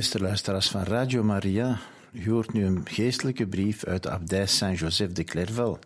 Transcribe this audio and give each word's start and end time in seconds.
Beste 0.00 0.20
luisteraars 0.20 0.70
van 0.70 0.82
Radio 0.82 1.22
Maria, 1.22 1.78
u 2.12 2.30
hoort 2.30 2.52
nu 2.52 2.64
een 2.64 2.88
geestelijke 2.88 3.48
brief 3.48 3.84
uit 3.84 4.02
de 4.02 4.10
abdij 4.10 4.46
Saint-Joseph 4.46 5.12
de 5.12 5.24
Clairval, 5.24 5.78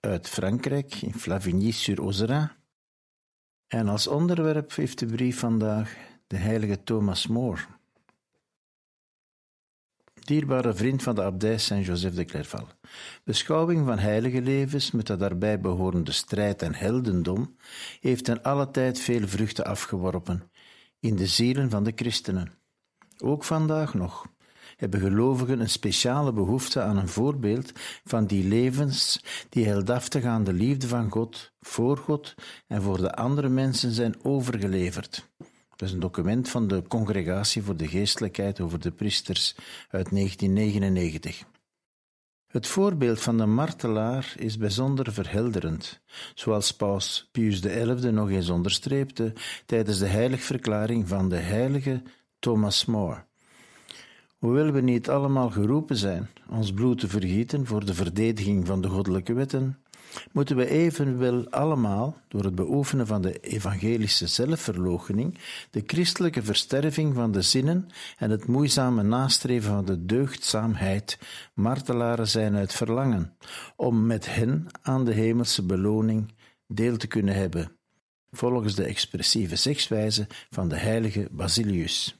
uit 0.00 0.28
Frankrijk, 0.28 0.94
in 0.94 1.14
Flavigny-sur-Ozera. 1.14 2.56
En 3.66 3.88
als 3.88 4.06
onderwerp 4.06 4.74
heeft 4.74 4.98
de 4.98 5.06
brief 5.06 5.38
vandaag 5.38 5.96
de 6.26 6.36
heilige 6.36 6.82
Thomas 6.84 7.26
More. 7.26 7.60
Dierbare 10.14 10.74
vriend 10.74 11.02
van 11.02 11.14
de 11.14 11.22
abdij 11.22 11.58
Saint-Joseph 11.58 12.14
de 12.14 12.24
Clairval, 12.24 12.68
beschouwing 13.24 13.86
van 13.86 13.98
heilige 13.98 14.42
levens 14.42 14.90
met 14.90 15.06
de 15.06 15.16
daarbij 15.16 15.60
behorende 15.60 16.12
strijd 16.12 16.62
en 16.62 16.74
heldendom 16.74 17.56
heeft 18.00 18.28
in 18.28 18.42
alle 18.42 18.70
tijd 18.70 19.00
veel 19.00 19.28
vruchten 19.28 19.64
afgeworpen 19.64 20.50
in 20.98 21.16
de 21.16 21.26
zielen 21.26 21.70
van 21.70 21.84
de 21.84 21.92
christenen. 21.94 22.58
Ook 23.22 23.44
vandaag 23.44 23.94
nog 23.94 24.26
hebben 24.76 25.00
gelovigen 25.00 25.60
een 25.60 25.70
speciale 25.70 26.32
behoefte 26.32 26.82
aan 26.82 26.96
een 26.96 27.08
voorbeeld 27.08 27.72
van 28.04 28.26
die 28.26 28.48
levens 28.48 29.24
die 29.48 29.66
heldhaftig 29.66 30.24
aan 30.24 30.44
de 30.44 30.52
liefde 30.52 30.88
van 30.88 31.10
God, 31.10 31.52
voor 31.60 31.96
God 31.96 32.34
en 32.66 32.82
voor 32.82 32.96
de 32.96 33.14
andere 33.14 33.48
mensen 33.48 33.92
zijn 33.92 34.24
overgeleverd. 34.24 35.28
Dat 35.76 35.88
is 35.88 35.94
een 35.94 36.00
document 36.00 36.48
van 36.48 36.68
de 36.68 36.82
Congregatie 36.88 37.62
voor 37.62 37.76
de 37.76 37.88
Geestelijkheid 37.88 38.60
over 38.60 38.80
de 38.80 38.90
Priesters 38.90 39.54
uit 39.90 40.10
1999. 40.10 41.44
Het 42.46 42.66
voorbeeld 42.66 43.20
van 43.20 43.36
de 43.36 43.46
martelaar 43.46 44.34
is 44.38 44.58
bijzonder 44.58 45.12
verhelderend, 45.12 46.00
zoals 46.34 46.74
paus 46.76 47.28
Pius 47.32 47.60
XI 47.60 48.10
nog 48.10 48.30
eens 48.30 48.48
onderstreepte 48.48 49.32
tijdens 49.66 49.98
de 49.98 50.06
heiligverklaring 50.06 51.08
van 51.08 51.28
de 51.28 51.36
heilige 51.36 52.02
Thomas 52.40 52.84
More. 52.84 53.24
Hoewel 54.38 54.70
we 54.70 54.80
niet 54.80 55.08
allemaal 55.08 55.50
geroepen 55.50 55.96
zijn 55.96 56.28
ons 56.50 56.72
bloed 56.72 56.98
te 56.98 57.08
vergieten 57.08 57.66
voor 57.66 57.84
de 57.84 57.94
verdediging 57.94 58.66
van 58.66 58.80
de 58.80 58.88
goddelijke 58.88 59.32
wetten, 59.32 59.78
moeten 60.32 60.56
we 60.56 60.68
evenwel 60.68 61.50
allemaal, 61.50 62.16
door 62.28 62.44
het 62.44 62.54
beoefenen 62.54 63.06
van 63.06 63.22
de 63.22 63.40
evangelische 63.40 64.26
zelfverloochening, 64.26 65.38
de 65.70 65.82
christelijke 65.86 66.42
versterving 66.42 67.14
van 67.14 67.32
de 67.32 67.42
zinnen 67.42 67.86
en 68.16 68.30
het 68.30 68.46
moeizame 68.46 69.02
nastreven 69.02 69.72
van 69.72 69.84
de 69.84 70.04
deugdzaamheid, 70.04 71.18
martelaren 71.54 72.28
zijn 72.28 72.56
uit 72.56 72.72
verlangen, 72.72 73.36
om 73.76 74.06
met 74.06 74.34
hen 74.34 74.66
aan 74.82 75.04
de 75.04 75.12
hemelse 75.12 75.62
beloning 75.62 76.32
deel 76.66 76.96
te 76.96 77.06
kunnen 77.06 77.34
hebben, 77.34 77.72
volgens 78.30 78.74
de 78.74 78.84
expressieve 78.84 79.56
zegswijze 79.56 80.26
van 80.50 80.68
de 80.68 80.76
heilige 80.76 81.28
Basilius. 81.30 82.19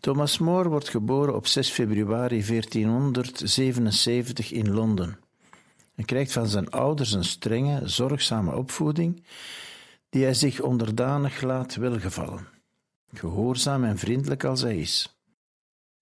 Thomas 0.00 0.38
More 0.38 0.68
wordt 0.68 0.88
geboren 0.88 1.34
op 1.34 1.46
6 1.46 1.70
februari 1.70 2.44
1477 2.44 4.52
in 4.52 4.70
Londen. 4.70 5.18
Hij 5.94 6.04
krijgt 6.04 6.32
van 6.32 6.46
zijn 6.46 6.70
ouders 6.70 7.12
een 7.12 7.24
strenge, 7.24 7.88
zorgzame 7.88 8.56
opvoeding, 8.56 9.22
die 10.08 10.22
hij 10.22 10.34
zich 10.34 10.60
onderdanig 10.60 11.42
laat 11.42 11.74
welgevallen, 11.74 12.46
gehoorzaam 13.12 13.84
en 13.84 13.98
vriendelijk 13.98 14.44
als 14.44 14.62
hij 14.62 14.78
is. 14.78 15.20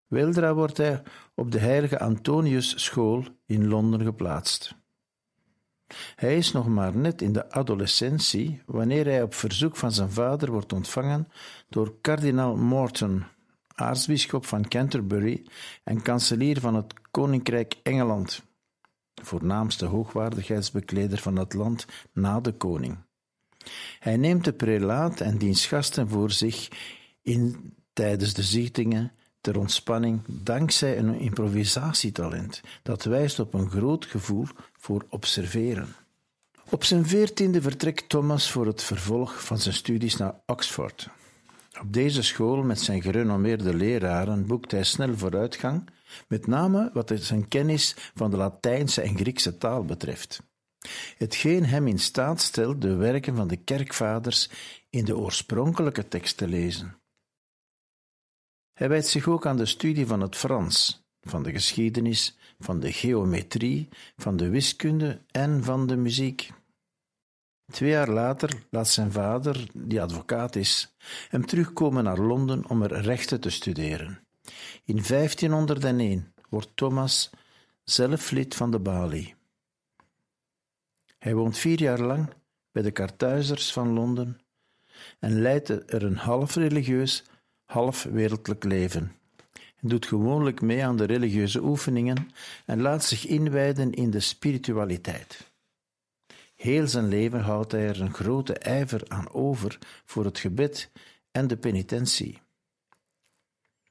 Weldra 0.06 0.54
wordt 0.54 0.76
hij 0.76 1.03
op 1.34 1.53
de 1.53 1.59
heilige 1.59 1.98
Antonius 1.98 2.84
School 2.84 3.25
in 3.47 3.69
Londen 3.69 4.03
geplaatst. 4.03 4.76
Hij 6.16 6.36
is 6.36 6.53
nog 6.53 6.66
maar 6.66 6.97
net 6.97 7.22
in 7.22 7.32
de 7.32 7.50
adolescentie 7.50 8.62
wanneer 8.66 9.04
hij 9.04 9.22
op 9.22 9.34
verzoek 9.34 9.76
van 9.76 9.92
zijn 9.92 10.10
vader 10.10 10.50
wordt 10.50 10.72
ontvangen 10.72 11.28
door 11.69 11.94
kardinaal 12.00 12.56
Morton, 12.56 13.25
aartsbisschop 13.78 14.47
van 14.47 14.69
Canterbury 14.69 15.47
en 15.84 16.03
kanselier 16.03 16.61
van 16.61 16.75
het 16.75 16.94
Koninkrijk 17.11 17.75
Engeland, 17.83 18.43
voornaamste 19.22 19.87
hoogwaardigheidsbekleder 19.87 21.19
van 21.19 21.37
het 21.37 21.55
land 21.55 21.87
na 22.12 22.41
de 22.41 22.53
koning. 22.53 22.97
Hij 23.99 24.16
neemt 24.16 24.44
de 24.44 24.53
prelaat 24.53 25.21
en 25.21 25.39
diens 25.39 25.66
gasten 25.66 26.09
voor 26.09 26.31
zich 26.31 26.69
in 27.22 27.75
tijdens 27.93 28.34
de 28.34 28.43
zittingen 28.43 29.12
ter 29.41 29.59
ontspanning 29.59 30.21
dankzij 30.27 30.99
een 30.99 31.19
improvisatietalent 31.21 32.60
dat 32.83 33.05
wijst 33.05 33.39
op 33.39 33.55
een 33.55 33.71
groot 33.71 34.05
gevoel 34.05 34.47
voor 34.72 35.05
observeren. 35.09 35.89
Op 36.71 36.84
zijn 36.84 37.06
veertiende 37.06 37.62
vertrekt 37.62 38.09
Thomas 38.09 38.50
voor 38.50 38.66
het 38.66 38.83
vervolg 38.83 39.45
van 39.45 39.59
zijn 39.59 39.75
studies 39.75 40.16
naar 40.16 40.34
Oxford. 40.47 41.09
Op 41.81 41.93
deze 41.93 42.22
school 42.22 42.62
met 42.62 42.81
zijn 42.81 43.03
gerenommeerde 43.03 43.75
leraren 43.75 44.47
boekt 44.47 44.71
hij 44.71 44.84
snel 44.84 45.16
vooruitgang, 45.16 45.89
met 46.28 46.47
name 46.47 46.91
wat 46.93 47.12
zijn 47.15 47.49
kennis 47.49 47.97
van 48.15 48.31
de 48.31 48.37
Latijnse 48.37 49.03
en 49.03 49.16
Griekse 49.16 49.59
taal 49.59 49.84
betreft. 49.84 50.43
Hetgeen 51.16 51.65
hem 51.65 51.87
in 51.87 51.99
staat 51.99 52.41
stelt 52.41 52.81
de 52.81 52.94
werken 52.94 53.37
van 53.37 53.49
de 53.49 53.56
kerkvaders 53.56 54.50
in 54.91 55.05
de 55.05 55.16
oorspronkelijke 55.16 56.09
tekst 56.09 56.37
te 56.37 56.49
lezen. 56.49 57.00
Hij 58.72 58.89
wijdt 58.89 59.06
zich 59.06 59.28
ook 59.28 59.47
aan 59.47 59.56
de 59.56 59.66
studie 59.66 60.06
van 60.06 60.21
het 60.21 60.37
Frans, 60.37 61.06
van 61.21 61.43
de 61.43 61.53
geschiedenis, 61.53 62.39
van 62.59 62.81
de 62.81 62.93
geometrie, 62.93 63.89
van 64.16 64.37
de 64.37 64.49
wiskunde 64.49 65.22
en 65.31 65.65
van 65.65 65.87
de 65.87 65.97
muziek. 65.97 66.50
Twee 67.71 67.91
jaar 67.91 68.09
later 68.11 68.62
laat 68.71 68.89
zijn 68.89 69.12
vader, 69.12 69.67
die 69.73 70.03
advocaat 70.03 70.56
is, 70.56 70.95
hem 71.29 71.47
terugkomen 71.47 72.05
naar 72.05 72.19
Londen 72.19 72.69
om 72.69 72.83
er 72.83 73.01
rechten 73.01 73.41
te 73.41 73.51
studeren. 73.51 74.21
In 74.84 75.03
1501 75.09 76.33
wordt 76.49 76.71
Thomas 76.75 77.31
zelf 77.84 78.31
lid 78.31 78.55
van 78.55 78.71
de 78.71 78.78
Balie. 78.78 79.34
Hij 81.19 81.34
woont 81.34 81.59
vier 81.59 81.81
jaar 81.81 82.01
lang 82.01 82.28
bij 82.73 82.83
de 82.83 82.91
Kartuizers 82.91 83.73
van 83.73 83.93
Londen 83.93 84.41
en 85.19 85.41
leidt 85.41 85.69
er 85.69 86.03
een 86.03 86.17
half 86.17 86.55
religieus, 86.55 87.25
half 87.65 88.03
wereldlijk 88.03 88.65
leven. 88.65 89.12
Hij 89.53 89.89
doet 89.89 90.07
gewoonlijk 90.07 90.61
mee 90.61 90.84
aan 90.84 90.97
de 90.97 91.05
religieuze 91.05 91.62
oefeningen 91.62 92.31
en 92.67 92.81
laat 92.81 93.05
zich 93.05 93.27
inwijden 93.27 93.93
in 93.93 94.11
de 94.11 94.21
spiritualiteit. 94.21 95.47
Heel 96.59 96.87
zijn 96.87 97.09
leven 97.09 97.41
houdt 97.41 97.73
hij 97.73 97.89
er 97.89 98.01
een 98.01 98.15
grote 98.15 98.55
ijver 98.55 99.03
aan 99.09 99.31
over 99.31 99.79
voor 100.05 100.25
het 100.25 100.39
gebed 100.39 100.91
en 101.31 101.47
de 101.47 101.57
penitentie. 101.57 102.41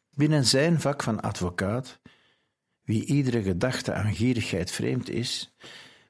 Binnen 0.10 0.46
zijn 0.46 0.82
vak 0.82 1.04
van 1.04 1.22
advocaat, 1.22 2.00
wie 2.84 3.06
iedere 3.06 3.42
gedachte 3.42 3.94
aan 3.94 4.14
gierigheid 4.14 4.72
vreemd 4.72 5.10
is, 5.10 5.56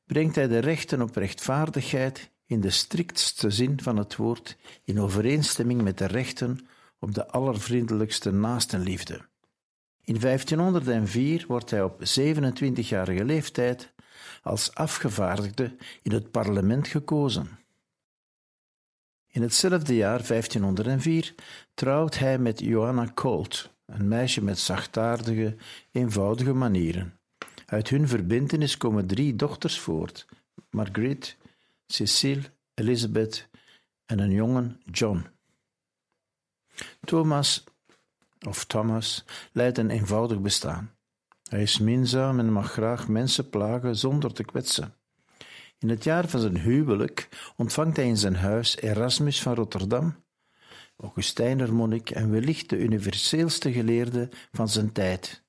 brengt 0.05 0.35
hij 0.35 0.47
de 0.47 0.59
rechten 0.59 1.01
op 1.01 1.15
rechtvaardigheid 1.15 2.31
in 2.45 2.61
de 2.61 2.69
striktste 2.69 3.49
zin 3.49 3.81
van 3.81 3.97
het 3.97 4.15
woord 4.15 4.57
in 4.83 4.99
overeenstemming 4.99 5.81
met 5.81 5.97
de 5.97 6.05
rechten 6.05 6.67
op 6.99 7.13
de 7.13 7.27
allervriendelijkste 7.27 8.31
naastenliefde. 8.31 9.21
In 10.03 10.19
1504 10.19 11.45
wordt 11.47 11.69
hij 11.69 11.83
op 11.83 11.99
27-jarige 11.99 13.25
leeftijd 13.25 13.93
als 14.43 14.73
afgevaardigde 14.73 15.75
in 16.01 16.11
het 16.11 16.31
parlement 16.31 16.87
gekozen. 16.87 17.59
In 19.27 19.41
hetzelfde 19.41 19.95
jaar 19.95 20.27
1504 20.27 21.35
trouwt 21.73 22.17
hij 22.17 22.37
met 22.37 22.59
Johanna 22.59 23.11
Colt, 23.13 23.71
een 23.85 24.07
meisje 24.07 24.43
met 24.43 24.59
zachtaardige, 24.59 25.55
eenvoudige 25.91 26.53
manieren. 26.53 27.19
Uit 27.65 27.89
hun 27.89 28.07
verbintenis 28.07 28.77
komen 28.77 29.07
drie 29.07 29.35
dochters 29.35 29.79
voort: 29.79 30.25
Marguerite, 30.69 31.35
Cecile, 31.85 32.41
Elizabeth 32.73 33.47
en 34.05 34.19
een 34.19 34.31
jongen, 34.31 34.81
John. 34.91 35.25
Thomas, 36.99 37.63
of 38.47 38.65
Thomas, 38.65 39.25
leidt 39.51 39.77
een 39.77 39.89
eenvoudig 39.89 40.41
bestaan. 40.41 40.96
Hij 41.49 41.61
is 41.61 41.79
minzaam 41.79 42.39
en 42.39 42.51
mag 42.51 42.71
graag 42.71 43.07
mensen 43.07 43.49
plagen 43.49 43.95
zonder 43.95 44.33
te 44.33 44.43
kwetsen. 44.43 44.93
In 45.79 45.89
het 45.89 46.03
jaar 46.03 46.27
van 46.27 46.39
zijn 46.39 46.57
huwelijk 46.57 47.29
ontvangt 47.55 47.95
hij 47.95 48.07
in 48.07 48.17
zijn 48.17 48.35
huis 48.35 48.77
Erasmus 48.77 49.41
van 49.41 49.53
Rotterdam, 49.53 50.23
Augustijner 50.97 51.73
monnik 51.73 52.09
en 52.09 52.31
wellicht 52.31 52.69
de 52.69 52.77
universeelste 52.77 53.71
geleerde 53.71 54.29
van 54.51 54.69
zijn 54.69 54.91
tijd. 54.91 55.43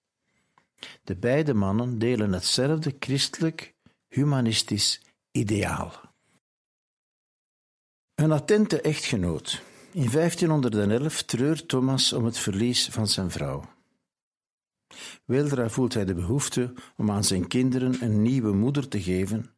De 1.04 1.16
beide 1.16 1.54
mannen 1.54 1.98
delen 1.98 2.32
hetzelfde 2.32 2.96
christelijk, 2.98 3.74
humanistisch 4.08 5.02
ideaal. 5.30 5.92
Een 8.14 8.32
attente 8.32 8.80
echtgenoot. 8.80 9.62
In 9.92 10.10
1511 10.10 11.22
treurt 11.22 11.68
Thomas 11.68 12.12
om 12.12 12.24
het 12.24 12.38
verlies 12.38 12.88
van 12.88 13.06
zijn 13.06 13.30
vrouw. 13.30 13.77
Weldra 15.24 15.68
voelt 15.68 15.94
hij 15.94 16.04
de 16.04 16.14
behoefte 16.14 16.72
om 16.96 17.10
aan 17.10 17.24
zijn 17.24 17.46
kinderen 17.46 18.02
een 18.02 18.22
nieuwe 18.22 18.52
moeder 18.52 18.88
te 18.88 19.02
geven 19.02 19.50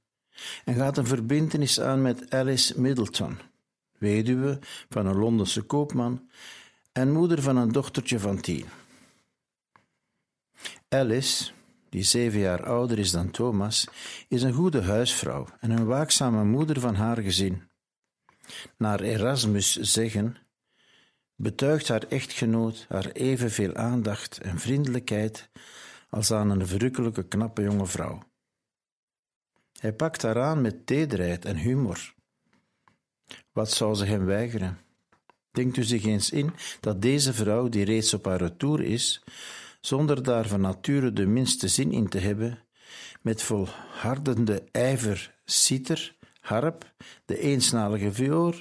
en 0.65 0.75
gaat 0.75 0.99
een 0.99 1.07
verbintenis 1.07 1.81
aan 1.81 2.03
met 2.03 2.31
Alice 2.31 2.81
Middleton, 2.81 3.39
weduwe 3.99 4.59
van 4.89 5.07
een 5.07 5.17
Londense 5.17 5.63
koopman 5.63 6.29
en 6.93 7.13
moeder 7.13 7.43
van 7.43 7.57
een 7.57 7.73
dochtertje 7.73 8.19
van 8.19 8.41
tien. 8.41 8.65
Alice, 10.89 11.53
die 11.89 12.03
zeven 12.03 12.41
jaar 12.41 12.65
ouder 12.65 12.99
is 12.99 13.11
dan 13.11 13.31
Thomas, 13.31 13.89
is 14.29 14.43
een 14.43 14.53
goede 14.53 14.83
huisvrouw 14.83 15.47
en 15.61 15.71
een 15.71 15.85
waakzame 15.85 16.45
moeder 16.45 16.81
van 16.81 16.95
haar 16.95 17.19
gezin. 17.19 17.63
Naar 18.77 19.01
Erasmus 19.01 19.77
zeggen, 19.77 20.37
betuigt 21.41 21.89
haar 21.89 22.03
echtgenoot 22.03 22.87
haar 22.89 23.11
evenveel 23.11 23.75
aandacht 23.75 24.39
en 24.39 24.59
vriendelijkheid 24.59 25.49
als 26.11 26.31
aan 26.31 26.51
een 26.51 26.67
verrukkelijke 26.67 27.29
knappe 27.29 27.63
jonge 27.63 27.87
vrouw. 27.87 28.23
Hij 29.79 29.93
pakt 29.93 30.23
haar 30.23 30.43
aan 30.43 30.61
met 30.61 30.87
tederheid 30.87 31.45
en 31.45 31.57
humor. 31.57 32.15
Wat 33.53 33.71
zou 33.71 33.95
ze 33.95 34.05
hem 34.05 34.25
weigeren? 34.25 34.79
Denkt 35.51 35.77
u 35.77 35.83
zich 35.83 36.05
eens 36.05 36.31
in 36.31 36.53
dat 36.81 37.03
deze 37.03 37.33
vrouw, 37.33 37.69
die 37.69 37.85
reeds 37.85 38.15
op 38.15 38.25
haar 38.25 38.39
retour 38.39 38.81
is, 38.81 39.23
zonder 39.81 40.23
daar 40.23 40.49
van 40.49 40.61
nature 40.61 41.13
de 41.13 41.27
minste 41.27 41.69
zin 41.69 41.93
in 41.93 42.09
te 42.09 42.19
hebben, 42.19 42.59
met 43.21 43.43
volhardende 43.43 44.65
ijver 44.71 45.35
citer, 45.45 46.17
harp, 46.41 46.95
de 47.25 47.39
eensnalige 47.39 48.13
viool, 48.13 48.55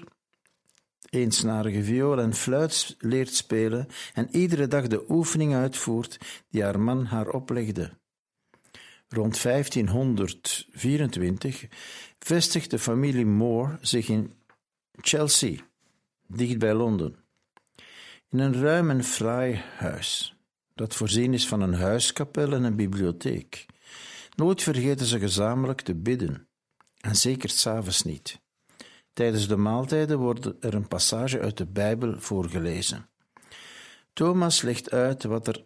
eensnarige 1.09 1.83
viool 1.83 2.19
en 2.19 2.33
fluit 2.33 2.95
leert 2.99 3.33
spelen 3.33 3.87
en 4.13 4.27
iedere 4.31 4.67
dag 4.67 4.87
de 4.87 5.05
oefening 5.09 5.53
uitvoert 5.53 6.17
die 6.49 6.63
haar 6.63 6.79
man 6.79 7.05
haar 7.05 7.29
oplegde. 7.29 7.91
Rond 9.07 9.41
1524 9.41 11.67
vestigt 12.19 12.69
de 12.69 12.79
familie 12.79 13.25
Moore 13.25 13.77
zich 13.81 14.07
in 14.07 14.33
Chelsea, 14.91 15.59
dicht 16.27 16.57
bij 16.57 16.73
Londen, 16.73 17.15
in 18.29 18.39
een 18.39 18.61
ruim 18.61 18.89
en 18.89 19.03
fraai 19.03 19.61
huis, 19.77 20.35
dat 20.73 20.95
voorzien 20.95 21.33
is 21.33 21.47
van 21.47 21.61
een 21.61 21.73
huiskapel 21.73 22.53
en 22.53 22.63
een 22.63 22.75
bibliotheek. 22.75 23.65
Nooit 24.35 24.63
vergeten 24.63 25.05
ze 25.05 25.19
gezamenlijk 25.19 25.81
te 25.81 25.95
bidden, 25.95 26.47
en 26.99 27.15
zeker 27.15 27.49
s'avonds 27.49 28.03
niet. 28.03 28.39
Tijdens 29.19 29.47
de 29.47 29.57
maaltijden 29.57 30.17
wordt 30.17 30.45
er 30.59 30.73
een 30.73 30.87
passage 30.87 31.39
uit 31.39 31.57
de 31.57 31.65
Bijbel 31.65 32.19
voorgelezen. 32.19 33.09
Thomas 34.13 34.61
legt 34.61 34.91
uit 34.91 35.23
wat 35.23 35.47
er 35.47 35.65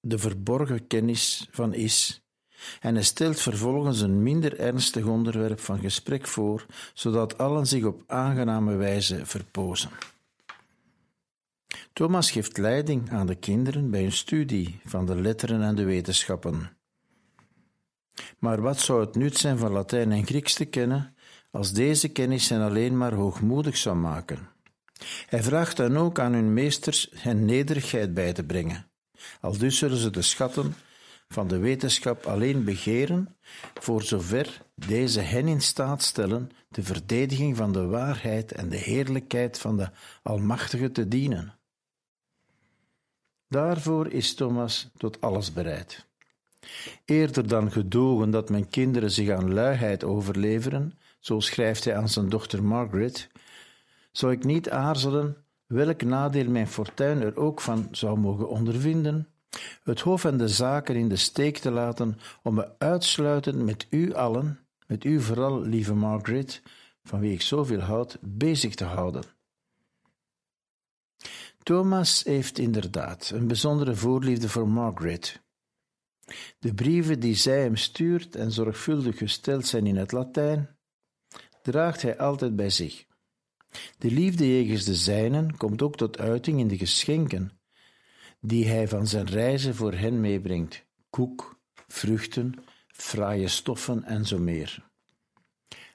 de 0.00 0.18
verborgen 0.18 0.86
kennis 0.86 1.48
van 1.50 1.74
is 1.74 2.22
en 2.80 2.94
hij 2.94 3.04
stelt 3.04 3.40
vervolgens 3.40 4.00
een 4.00 4.22
minder 4.22 4.58
ernstig 4.58 5.04
onderwerp 5.04 5.60
van 5.60 5.78
gesprek 5.78 6.26
voor, 6.26 6.66
zodat 6.94 7.38
allen 7.38 7.66
zich 7.66 7.84
op 7.84 8.02
aangename 8.06 8.74
wijze 8.74 9.26
verpozen. 9.26 9.90
Thomas 11.92 12.30
geeft 12.30 12.58
leiding 12.58 13.10
aan 13.10 13.26
de 13.26 13.36
kinderen 13.36 13.90
bij 13.90 14.04
een 14.04 14.12
studie 14.12 14.80
van 14.84 15.06
de 15.06 15.14
letteren 15.14 15.62
en 15.62 15.74
de 15.74 15.84
wetenschappen. 15.84 16.76
Maar 18.38 18.60
wat 18.60 18.80
zou 18.80 19.00
het 19.00 19.14
nut 19.14 19.36
zijn 19.36 19.58
van 19.58 19.72
Latijn 19.72 20.12
en 20.12 20.26
Grieks 20.26 20.54
te 20.54 20.64
kennen 20.64 21.16
als 21.50 21.72
deze 21.72 22.08
kennis 22.08 22.48
hen 22.48 22.60
alleen 22.60 22.96
maar 22.96 23.12
hoogmoedig 23.12 23.76
zou 23.76 23.96
maken? 23.96 24.48
Hij 25.26 25.42
vraagt 25.42 25.76
dan 25.76 25.96
ook 25.96 26.18
aan 26.18 26.32
hun 26.32 26.52
meesters 26.52 27.08
hen 27.14 27.44
nederigheid 27.44 28.14
bij 28.14 28.32
te 28.32 28.44
brengen. 28.44 28.86
Al 29.40 29.58
dus 29.58 29.78
zullen 29.78 29.98
ze 29.98 30.10
de 30.10 30.22
schatten 30.22 30.74
van 31.28 31.48
de 31.48 31.58
wetenschap 31.58 32.26
alleen 32.26 32.64
begeren, 32.64 33.36
voor 33.74 34.02
zover 34.02 34.62
deze 34.74 35.20
hen 35.20 35.48
in 35.48 35.60
staat 35.60 36.02
stellen 36.02 36.50
de 36.68 36.82
verdediging 36.82 37.56
van 37.56 37.72
de 37.72 37.86
waarheid 37.86 38.52
en 38.52 38.68
de 38.68 38.76
heerlijkheid 38.76 39.58
van 39.58 39.76
de 39.76 39.90
Almachtige 40.22 40.92
te 40.92 41.08
dienen. 41.08 41.58
Daarvoor 43.48 44.12
is 44.12 44.34
Thomas 44.34 44.90
tot 44.96 45.20
alles 45.20 45.52
bereid. 45.52 46.06
Eerder 47.04 47.48
dan 47.48 47.72
gedogen 47.72 48.30
dat 48.30 48.50
mijn 48.50 48.68
kinderen 48.68 49.10
zich 49.10 49.30
aan 49.30 49.52
luiheid 49.52 50.04
overleveren, 50.04 50.98
zo 51.28 51.40
schrijft 51.40 51.84
hij 51.84 51.96
aan 51.96 52.08
zijn 52.08 52.28
dochter 52.28 52.64
Margaret, 52.64 53.28
zou 54.12 54.32
ik 54.32 54.44
niet 54.44 54.70
aarzelen 54.70 55.36
welk 55.66 56.02
nadeel 56.02 56.50
mijn 56.50 56.68
fortuin 56.68 57.22
er 57.22 57.36
ook 57.36 57.60
van 57.60 57.88
zou 57.90 58.18
mogen 58.18 58.48
ondervinden, 58.48 59.28
het 59.82 60.00
hoofd 60.00 60.24
en 60.24 60.36
de 60.38 60.48
zaken 60.48 60.96
in 60.96 61.08
de 61.08 61.16
steek 61.16 61.58
te 61.58 61.70
laten 61.70 62.18
om 62.42 62.54
me 62.54 62.78
uitsluitend 62.78 63.64
met 63.64 63.86
u 63.90 64.14
allen, 64.14 64.58
met 64.86 65.04
u 65.04 65.20
vooral, 65.20 65.60
lieve 65.60 65.94
Margaret, 65.94 66.62
van 67.02 67.20
wie 67.20 67.32
ik 67.32 67.42
zoveel 67.42 67.80
houd, 67.80 68.18
bezig 68.20 68.74
te 68.74 68.84
houden. 68.84 69.22
Thomas 71.62 72.24
heeft 72.24 72.58
inderdaad 72.58 73.30
een 73.34 73.46
bijzondere 73.46 73.94
voorliefde 73.94 74.48
voor 74.48 74.68
Margaret. 74.68 75.42
De 76.58 76.74
brieven 76.74 77.20
die 77.20 77.34
zij 77.34 77.62
hem 77.62 77.76
stuurt 77.76 78.36
en 78.36 78.52
zorgvuldig 78.52 79.18
gesteld 79.18 79.66
zijn 79.66 79.86
in 79.86 79.96
het 79.96 80.12
Latijn, 80.12 80.77
draagt 81.70 82.02
hij 82.02 82.18
altijd 82.18 82.56
bij 82.56 82.70
zich. 82.70 83.06
De 83.98 84.10
liefde 84.10 84.48
jegens 84.48 84.84
de 84.84 84.94
zijnen 84.94 85.56
komt 85.56 85.82
ook 85.82 85.96
tot 85.96 86.18
uiting 86.18 86.58
in 86.58 86.68
de 86.68 86.78
geschenken 86.78 87.50
die 88.40 88.68
hij 88.68 88.88
van 88.88 89.06
zijn 89.06 89.26
reizen 89.26 89.74
voor 89.74 89.92
hen 89.92 90.20
meebrengt: 90.20 90.86
koek, 91.10 91.60
vruchten, 91.86 92.54
fraaie 92.86 93.48
stoffen 93.48 94.04
en 94.04 94.26
zo 94.26 94.38
meer. 94.38 94.86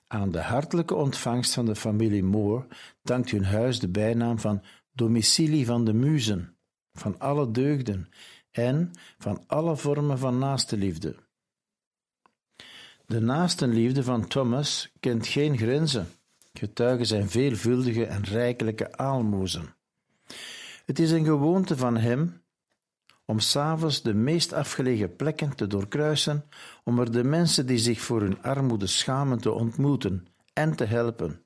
Aan 0.07 0.31
de 0.31 0.41
hartelijke 0.41 0.95
ontvangst 0.95 1.53
van 1.53 1.65
de 1.65 1.75
familie 1.75 2.23
Moore 2.23 2.67
dankt 3.01 3.31
hun 3.31 3.45
huis 3.45 3.79
de 3.79 3.89
bijnaam 3.89 4.39
van 4.39 4.63
domicilie 4.91 5.65
van 5.65 5.85
de 5.85 5.93
muzen, 5.93 6.57
van 6.91 7.19
alle 7.19 7.51
deugden 7.51 8.09
en 8.51 8.91
van 9.17 9.43
alle 9.47 9.77
vormen 9.77 10.17
van 10.17 10.37
naastenliefde. 10.37 11.15
De 13.05 13.19
naastenliefde 13.19 14.03
van 14.03 14.27
Thomas 14.27 14.91
kent 14.99 15.27
geen 15.27 15.57
grenzen, 15.57 16.07
getuigen 16.53 17.05
zijn 17.05 17.29
veelvuldige 17.29 18.05
en 18.05 18.23
rijkelijke 18.23 18.97
aalmoezen. 18.97 19.75
Het 20.85 20.99
is 20.99 21.11
een 21.11 21.25
gewoonte 21.25 21.77
van 21.77 21.97
hem 21.97 22.41
om 23.25 23.39
s'avonds 23.39 24.01
de 24.01 24.13
meest 24.13 24.53
afgelegen 24.53 25.15
plekken 25.15 25.55
te 25.55 25.67
doorkruisen, 25.67 26.45
om 26.83 26.99
er 26.99 27.11
de 27.11 27.23
mensen 27.23 27.65
die 27.65 27.77
zich 27.77 28.01
voor 28.01 28.21
hun 28.21 28.41
armoede 28.41 28.87
schamen 28.87 29.39
te 29.39 29.51
ontmoeten 29.51 30.27
en 30.53 30.75
te 30.75 30.85
helpen. 30.85 31.45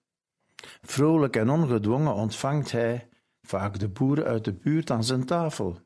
Vrolijk 0.81 1.35
en 1.35 1.49
ongedwongen 1.49 2.13
ontvangt 2.13 2.71
hij 2.71 3.09
vaak 3.41 3.79
de 3.79 3.87
boeren 3.87 4.25
uit 4.25 4.45
de 4.45 4.53
buurt 4.53 4.91
aan 4.91 5.03
zijn 5.03 5.25
tafel. 5.25 5.79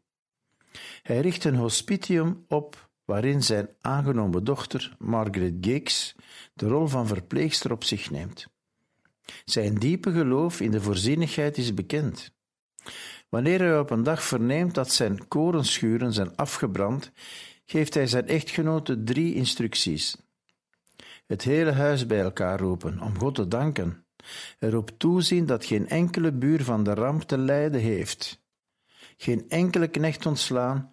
Hij 1.03 1.19
richt 1.19 1.43
een 1.43 1.55
hospitium 1.55 2.45
op 2.47 2.89
waarin 3.11 3.43
zijn 3.43 3.69
aangenomen 3.81 4.43
dochter, 4.43 4.95
Margaret 4.97 5.53
Giggs, 5.61 6.15
de 6.53 6.67
rol 6.67 6.87
van 6.87 7.07
verpleegster 7.07 7.71
op 7.71 7.83
zich 7.83 8.11
neemt. 8.11 8.47
Zijn 9.45 9.75
diepe 9.75 10.11
geloof 10.11 10.61
in 10.61 10.71
de 10.71 10.81
voorzienigheid 10.81 11.57
is 11.57 11.73
bekend. 11.73 12.31
Wanneer 13.29 13.59
hij 13.59 13.79
op 13.79 13.89
een 13.89 14.03
dag 14.03 14.23
verneemt 14.23 14.73
dat 14.73 14.91
zijn 14.91 15.27
korenschuren 15.27 16.13
zijn 16.13 16.35
afgebrand, 16.35 17.11
geeft 17.65 17.93
hij 17.93 18.07
zijn 18.07 18.27
echtgenote 18.27 19.03
drie 19.03 19.33
instructies. 19.33 20.17
Het 21.27 21.43
hele 21.43 21.71
huis 21.71 22.05
bij 22.05 22.21
elkaar 22.21 22.59
roepen 22.59 22.99
om 22.99 23.17
God 23.17 23.35
te 23.35 23.47
danken, 23.47 24.05
erop 24.59 24.91
toezien 24.97 25.45
dat 25.45 25.65
geen 25.65 25.87
enkele 25.87 26.31
buur 26.31 26.63
van 26.63 26.83
de 26.83 26.93
ramp 26.93 27.21
te 27.21 27.37
lijden 27.37 27.81
heeft, 27.81 28.41
geen 29.17 29.49
enkele 29.49 29.87
knecht 29.87 30.25
ontslaan, 30.25 30.90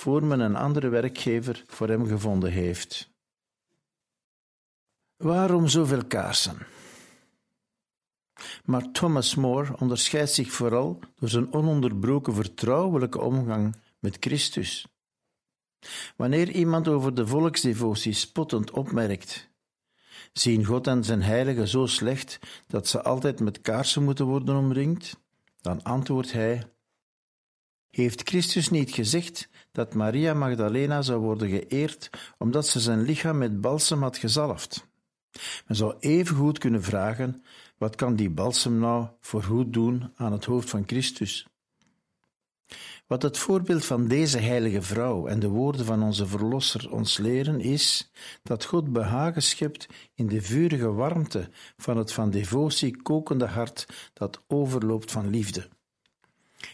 voor 0.00 0.24
men 0.24 0.40
een 0.40 0.56
andere 0.56 0.88
werkgever 0.88 1.64
voor 1.66 1.88
hem 1.88 2.06
gevonden 2.06 2.52
heeft. 2.52 3.10
Waarom 5.16 5.68
zoveel 5.68 6.04
kaarsen? 6.04 6.58
Maar 8.64 8.90
Thomas 8.90 9.34
More 9.34 9.76
onderscheidt 9.78 10.30
zich 10.30 10.52
vooral 10.52 10.98
door 11.18 11.28
zijn 11.28 11.52
ononderbroken 11.52 12.34
vertrouwelijke 12.34 13.20
omgang 13.20 13.76
met 13.98 14.16
Christus. 14.20 14.86
Wanneer 16.16 16.50
iemand 16.50 16.88
over 16.88 17.14
de 17.14 17.26
volksdevotie 17.26 18.12
spottend 18.12 18.70
opmerkt: 18.70 19.50
Zien 20.32 20.64
God 20.64 20.86
en 20.86 21.04
zijn 21.04 21.22
heiligen 21.22 21.68
zo 21.68 21.86
slecht 21.86 22.38
dat 22.66 22.88
ze 22.88 23.02
altijd 23.02 23.40
met 23.40 23.60
kaarsen 23.60 24.04
moeten 24.04 24.26
worden 24.26 24.56
omringd? 24.56 25.16
Dan 25.60 25.82
antwoordt 25.82 26.32
hij: 26.32 26.62
Heeft 27.90 28.28
Christus 28.28 28.70
niet 28.70 28.90
gezegd 28.90 29.48
dat 29.72 29.94
Maria 29.94 30.34
Magdalena 30.34 31.02
zou 31.02 31.20
worden 31.20 31.48
geëerd 31.48 32.10
omdat 32.38 32.66
ze 32.66 32.80
zijn 32.80 33.02
lichaam 33.02 33.38
met 33.38 33.60
balsem 33.60 34.02
had 34.02 34.16
gezalfd? 34.16 34.88
Men 35.66 35.76
zou 35.76 35.94
even 35.98 36.36
goed 36.36 36.58
kunnen 36.58 36.82
vragen: 36.82 37.44
wat 37.78 37.96
kan 37.96 38.16
die 38.16 38.30
balsem 38.30 38.78
nou 38.78 39.06
voor 39.20 39.42
goed 39.42 39.72
doen 39.72 40.12
aan 40.16 40.32
het 40.32 40.44
hoofd 40.44 40.70
van 40.70 40.82
Christus? 40.86 41.46
Wat 43.06 43.22
het 43.22 43.38
voorbeeld 43.38 43.84
van 43.84 44.08
deze 44.08 44.38
heilige 44.38 44.82
vrouw 44.82 45.26
en 45.26 45.38
de 45.40 45.48
woorden 45.48 45.86
van 45.86 46.02
onze 46.02 46.26
Verlosser 46.26 46.92
ons 46.92 47.18
leren 47.18 47.60
is 47.60 48.10
dat 48.42 48.64
God 48.64 48.92
behagen 48.92 49.42
schept 49.42 49.86
in 50.14 50.26
de 50.26 50.42
vurige 50.42 50.92
warmte 50.92 51.50
van 51.76 51.96
het 51.96 52.12
van 52.12 52.30
devotie 52.30 53.02
kokende 53.02 53.46
hart 53.46 53.86
dat 54.12 54.44
overloopt 54.46 55.12
van 55.12 55.30
liefde. 55.30 55.68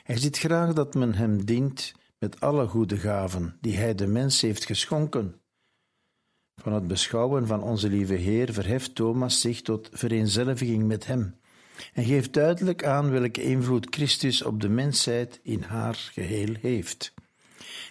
Hij 0.03 0.17
ziet 0.17 0.39
graag 0.39 0.73
dat 0.73 0.95
men 0.95 1.15
hem 1.15 1.45
dient 1.45 1.95
met 2.19 2.41
alle 2.41 2.67
goede 2.67 2.97
gaven 2.97 3.57
die 3.61 3.77
hij 3.77 3.95
de 3.95 4.07
mens 4.07 4.41
heeft 4.41 4.65
geschonken. 4.65 5.41
Van 6.55 6.73
het 6.73 6.87
beschouwen 6.87 7.47
van 7.47 7.63
onze 7.63 7.89
lieve 7.89 8.15
Heer 8.15 8.53
verheft 8.53 8.95
Thomas 8.95 9.41
zich 9.41 9.63
tot 9.63 9.89
vereenzelviging 9.93 10.87
met 10.87 11.07
hem 11.07 11.39
en 11.93 12.05
geeft 12.05 12.33
duidelijk 12.33 12.85
aan 12.85 13.11
welke 13.11 13.43
invloed 13.43 13.87
Christus 13.91 14.43
op 14.43 14.61
de 14.61 14.69
mensheid 14.69 15.41
in 15.43 15.63
haar 15.63 15.95
geheel 15.95 16.55
heeft. 16.61 17.15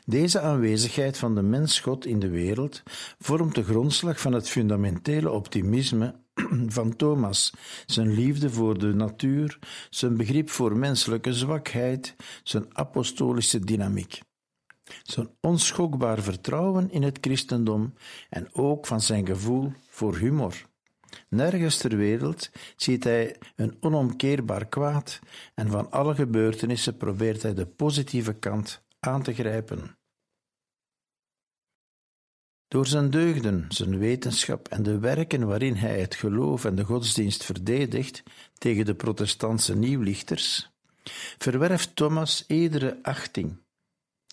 Deze 0.05 0.39
aanwezigheid 0.39 1.17
van 1.17 1.35
de 1.35 1.41
mens-God 1.41 2.05
in 2.05 2.19
de 2.19 2.29
wereld 2.29 2.83
vormt 3.19 3.55
de 3.55 3.63
grondslag 3.63 4.19
van 4.19 4.33
het 4.33 4.49
fundamentele 4.49 5.31
optimisme 5.31 6.15
van 6.77 6.95
Thomas, 6.95 7.53
zijn 7.85 8.11
liefde 8.13 8.49
voor 8.49 8.77
de 8.77 8.93
natuur, 8.93 9.59
zijn 9.89 10.17
begrip 10.17 10.49
voor 10.49 10.77
menselijke 10.77 11.33
zwakheid, 11.33 12.15
zijn 12.43 12.65
apostolische 12.77 13.59
dynamiek. 13.59 14.21
Zijn 15.03 15.29
onschokbaar 15.41 16.21
vertrouwen 16.21 16.91
in 16.91 17.03
het 17.03 17.17
christendom 17.21 17.93
en 18.29 18.53
ook 18.53 18.85
van 18.85 19.01
zijn 19.01 19.25
gevoel 19.25 19.71
voor 19.89 20.17
humor. 20.17 20.65
Nergens 21.29 21.77
ter 21.77 21.97
wereld 21.97 22.49
ziet 22.75 23.03
hij 23.03 23.35
een 23.55 23.77
onomkeerbaar 23.79 24.65
kwaad 24.65 25.19
en 25.53 25.69
van 25.69 25.91
alle 25.91 26.15
gebeurtenissen 26.15 26.97
probeert 26.97 27.41
hij 27.41 27.53
de 27.53 27.65
positieve 27.65 28.33
kant 28.33 28.83
aan 28.99 29.23
te 29.23 29.33
grijpen. 29.33 29.97
Door 32.67 32.87
zijn 32.87 33.09
deugden, 33.09 33.65
zijn 33.67 33.97
wetenschap 33.97 34.67
en 34.67 34.83
de 34.83 34.99
werken 34.99 35.47
waarin 35.47 35.75
hij 35.75 35.99
het 35.99 36.15
geloof 36.15 36.65
en 36.65 36.75
de 36.75 36.83
godsdienst 36.83 37.43
verdedigt 37.43 38.23
tegen 38.57 38.85
de 38.85 38.95
protestantse 38.95 39.75
nieuwlichters, 39.75 40.69
verwerft 41.37 41.95
Thomas 41.95 42.43
iedere 42.47 42.99
achting, 43.01 43.57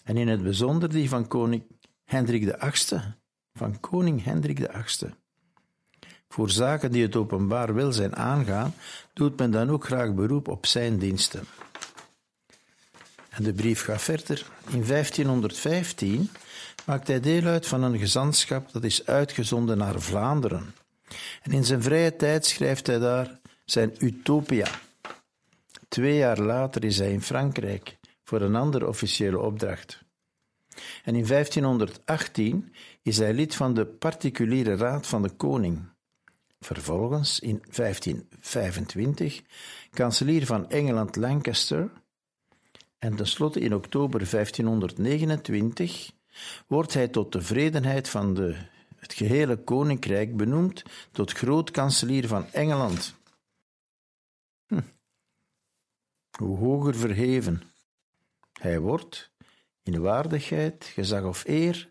en 0.05 0.17
in 0.17 0.29
het 0.29 0.43
bijzonder 0.43 0.91
die 0.91 1.09
van 1.09 1.29
koning 1.29 1.63
Hendrik 2.05 2.57
VIII, 2.59 3.01
van 3.55 3.81
koning 3.81 4.25
Hendrik 4.25 4.59
VIII. 4.59 5.13
Voor 6.29 6.51
zaken 6.51 6.93
die 6.93 7.03
het 7.03 7.17
openbaar 7.17 7.75
welzijn 7.75 8.17
aangaan, 8.17 8.75
doet 9.13 9.39
men 9.39 9.51
dan 9.51 9.71
ook 9.71 9.85
graag 9.85 10.15
beroep 10.15 10.49
op 10.49 10.67
zijn 10.67 10.99
diensten. 10.99 11.45
En 13.29 13.43
de 13.43 13.53
brief 13.53 13.83
gaat 13.83 14.03
verder. 14.03 14.47
In 14.69 14.85
1515 14.87 16.31
maakt 16.87 17.07
hij 17.07 17.21
deel 17.21 17.45
uit 17.45 17.67
van 17.67 17.83
een 17.83 17.99
gezantschap 17.99 18.73
dat 18.73 18.85
is 18.85 19.07
uitgezonden 19.07 19.79
naar 19.79 20.01
Vlaanderen. 20.01 20.75
En 21.43 21.53
in 21.53 21.65
zijn 21.65 21.83
vrije 21.83 22.17
tijd 22.17 22.47
schrijft 22.47 22.87
hij 22.87 22.99
daar 22.99 23.41
zijn 23.65 23.95
Utopia. 23.99 24.67
Twee 25.89 26.17
jaar 26.17 26.39
later 26.39 26.85
is 26.85 26.99
hij 26.99 27.13
in 27.13 27.23
Frankrijk 27.23 27.99
voor 28.25 28.41
een 28.41 28.57
andere 28.57 28.89
officiële 28.89 29.41
opdracht. 29.41 30.01
En 31.05 31.15
in 31.15 31.27
1518 31.27 32.75
is 33.03 33.19
hij 33.19 33.33
lid 33.33 33.55
van 33.55 33.75
de 33.75 33.87
particuliere 33.87 34.77
raad 34.77 35.07
van 35.07 35.23
de 35.23 35.31
koning. 35.31 35.91
Vervolgens, 36.61 37.41
in 37.41 37.63
1525, 37.71 39.43
kanselier 39.91 40.47
van 40.47 40.71
Engeland 40.71 41.17
Lancaster. 41.17 41.91
En 42.99 43.17
tenslotte 43.17 43.61
in 43.61 43.75
oktober 43.75 44.31
1529 44.31 46.11
wordt 46.67 46.95
hij 46.95 47.09
tot 47.09 47.33
tevredenheid 47.33 48.09
van 48.09 48.35
de, 48.35 48.57
het 48.97 49.13
gehele 49.15 49.57
koninkrijk 49.57 50.37
benoemd 50.37 50.83
tot 51.13 51.33
grootkanselier 51.33 52.27
van 52.27 52.47
Engeland. 52.53 53.15
Hm. 54.67 54.81
Hoe 56.39 56.59
hoger 56.59 56.95
verheven 56.95 57.63
hij 58.61 58.81
wordt, 58.81 59.31
in 59.83 60.01
waardigheid, 60.01 60.85
gezag 60.85 61.25
of 61.25 61.45
eer, 61.47 61.91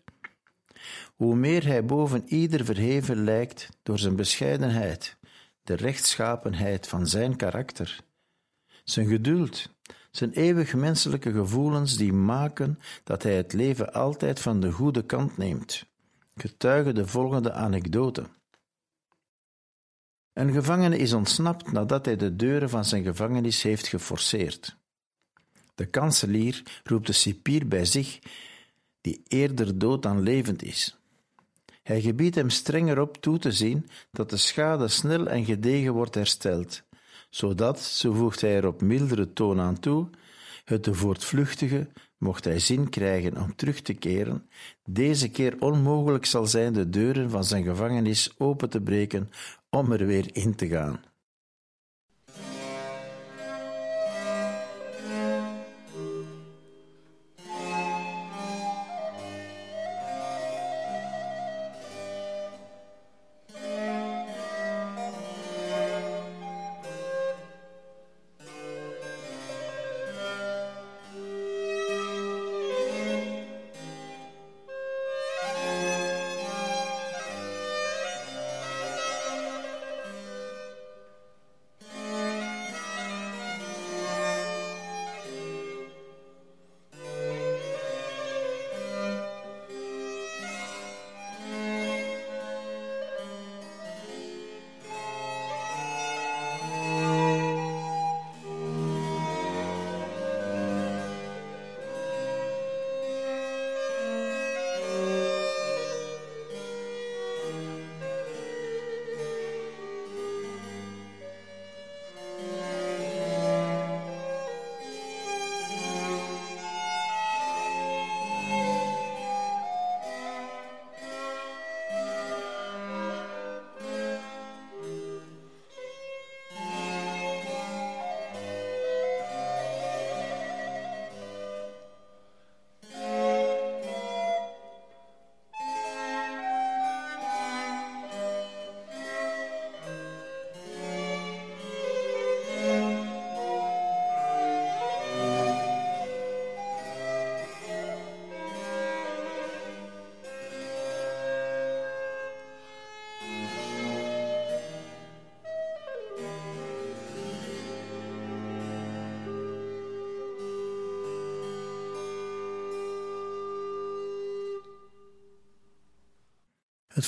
hoe 1.16 1.34
meer 1.34 1.66
hij 1.66 1.84
boven 1.84 2.24
ieder 2.26 2.64
verheven 2.64 3.24
lijkt 3.24 3.68
door 3.82 3.98
zijn 3.98 4.16
bescheidenheid, 4.16 5.16
de 5.62 5.74
rechtschapenheid 5.74 6.88
van 6.88 7.06
zijn 7.06 7.36
karakter, 7.36 8.00
zijn 8.84 9.06
geduld, 9.06 9.71
zijn 10.12 10.32
eeuwig 10.32 10.74
menselijke 10.74 11.32
gevoelens 11.32 11.96
die 11.96 12.12
maken 12.12 12.78
dat 13.04 13.22
hij 13.22 13.36
het 13.36 13.52
leven 13.52 13.92
altijd 13.92 14.40
van 14.40 14.60
de 14.60 14.70
goede 14.70 15.04
kant 15.04 15.36
neemt. 15.36 15.86
Getuige 16.34 16.92
de 16.92 17.06
volgende 17.06 17.52
anekdote. 17.52 18.26
Een 20.32 20.52
gevangene 20.52 20.96
is 20.96 21.12
ontsnapt 21.12 21.72
nadat 21.72 22.04
hij 22.04 22.16
de 22.16 22.36
deuren 22.36 22.68
van 22.68 22.84
zijn 22.84 23.02
gevangenis 23.02 23.62
heeft 23.62 23.86
geforceerd. 23.86 24.76
De 25.74 25.86
kanselier 25.86 26.62
roept 26.84 27.06
de 27.06 27.12
cipier 27.12 27.68
bij 27.68 27.84
zich, 27.84 28.18
die 29.00 29.22
eerder 29.28 29.78
dood 29.78 30.02
dan 30.02 30.20
levend 30.20 30.62
is. 30.62 30.96
Hij 31.82 32.00
gebiedt 32.00 32.34
hem 32.34 32.50
strenger 32.50 33.00
op 33.00 33.16
toe 33.16 33.38
te 33.38 33.52
zien 33.52 33.88
dat 34.10 34.30
de 34.30 34.36
schade 34.36 34.88
snel 34.88 35.26
en 35.26 35.44
gedegen 35.44 35.92
wordt 35.92 36.14
hersteld, 36.14 36.82
zodat, 37.34 37.80
zo 37.80 38.12
voegt 38.12 38.40
hij 38.40 38.56
er 38.56 38.66
op 38.66 38.82
mildere 38.82 39.32
toon 39.32 39.60
aan 39.60 39.78
toe, 39.78 40.08
het 40.64 40.84
de 40.84 40.94
voortvluchtige, 40.94 41.88
mocht 42.18 42.44
hij 42.44 42.58
zin 42.58 42.88
krijgen 42.88 43.42
om 43.42 43.56
terug 43.56 43.80
te 43.80 43.94
keren, 43.94 44.48
deze 44.84 45.28
keer 45.28 45.56
onmogelijk 45.58 46.24
zal 46.24 46.46
zijn 46.46 46.72
de 46.72 46.88
deuren 46.88 47.30
van 47.30 47.44
zijn 47.44 47.64
gevangenis 47.64 48.34
open 48.38 48.70
te 48.70 48.80
breken 48.80 49.30
om 49.70 49.92
er 49.92 50.06
weer 50.06 50.28
in 50.32 50.54
te 50.54 50.68
gaan. 50.68 51.00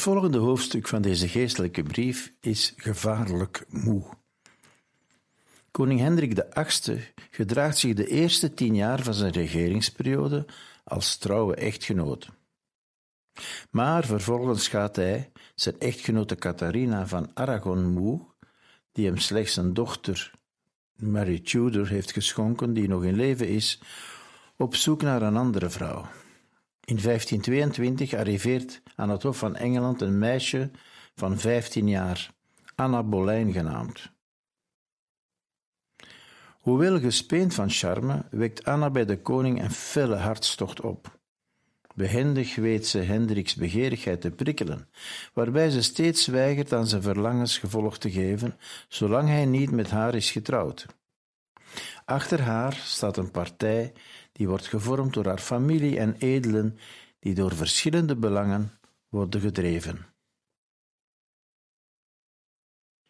Volgende 0.04 0.38
hoofdstuk 0.38 0.88
van 0.88 1.02
deze 1.02 1.28
geestelijke 1.28 1.82
brief 1.82 2.32
is 2.40 2.72
gevaarlijk 2.76 3.64
moe. 3.68 4.04
Koning 5.70 6.00
Hendrik 6.00 6.44
VIII 6.50 7.00
gedraagt 7.30 7.78
zich 7.78 7.94
de 7.94 8.06
eerste 8.06 8.54
tien 8.54 8.74
jaar 8.74 9.02
van 9.02 9.14
zijn 9.14 9.32
regeringsperiode 9.32 10.46
als 10.84 11.16
trouwe 11.16 11.54
echtgenoot. 11.54 12.28
Maar 13.70 14.04
vervolgens 14.04 14.68
gaat 14.68 14.96
hij 14.96 15.30
zijn 15.54 15.78
echtgenote 15.78 16.34
Catharina 16.34 17.06
van 17.06 17.30
Aragon 17.34 17.92
moe, 17.92 18.20
die 18.92 19.06
hem 19.06 19.18
slechts 19.18 19.56
een 19.56 19.74
dochter, 19.74 20.32
Mary 20.94 21.40
Tudor, 21.40 21.88
heeft 21.88 22.12
geschonken, 22.12 22.72
die 22.72 22.88
nog 22.88 23.04
in 23.04 23.16
leven 23.16 23.48
is, 23.48 23.80
op 24.56 24.74
zoek 24.74 25.02
naar 25.02 25.22
een 25.22 25.36
andere 25.36 25.70
vrouw. 25.70 26.06
In 26.84 26.98
1522 27.02 28.14
arriveert 28.14 28.82
aan 28.94 29.10
het 29.10 29.22
Hof 29.22 29.38
van 29.38 29.56
Engeland 29.56 30.00
een 30.00 30.18
meisje 30.18 30.70
van 31.14 31.38
15 31.38 31.88
jaar, 31.88 32.30
Anna 32.74 33.02
Boleyn 33.02 33.52
genaamd. 33.52 34.12
Hoewel 36.60 37.00
gespeend 37.00 37.54
van 37.54 37.70
charme, 37.70 38.24
wekt 38.30 38.64
Anna 38.64 38.90
bij 38.90 39.04
de 39.04 39.20
koning 39.20 39.62
een 39.62 39.70
felle 39.70 40.16
hartstocht 40.16 40.80
op. 40.80 41.18
Behendig 41.94 42.54
weet 42.54 42.86
ze 42.86 42.98
Hendriks 42.98 43.54
begeerigheid 43.54 44.20
te 44.20 44.30
prikkelen, 44.30 44.88
waarbij 45.32 45.70
ze 45.70 45.82
steeds 45.82 46.26
weigert 46.26 46.72
aan 46.72 46.86
zijn 46.86 47.02
verlangens 47.02 47.58
gevolg 47.58 47.98
te 47.98 48.10
geven, 48.10 48.58
zolang 48.88 49.28
hij 49.28 49.44
niet 49.44 49.70
met 49.70 49.90
haar 49.90 50.14
is 50.14 50.30
getrouwd. 50.30 50.86
Achter 52.04 52.40
haar 52.40 52.72
staat 52.72 53.16
een 53.16 53.30
partij 53.30 53.92
die 54.34 54.48
wordt 54.48 54.66
gevormd 54.66 55.14
door 55.14 55.26
haar 55.26 55.38
familie 55.38 55.98
en 55.98 56.16
edelen 56.18 56.78
die 57.18 57.34
door 57.34 57.54
verschillende 57.54 58.16
belangen 58.16 58.78
worden 59.08 59.40
gedreven. 59.40 60.06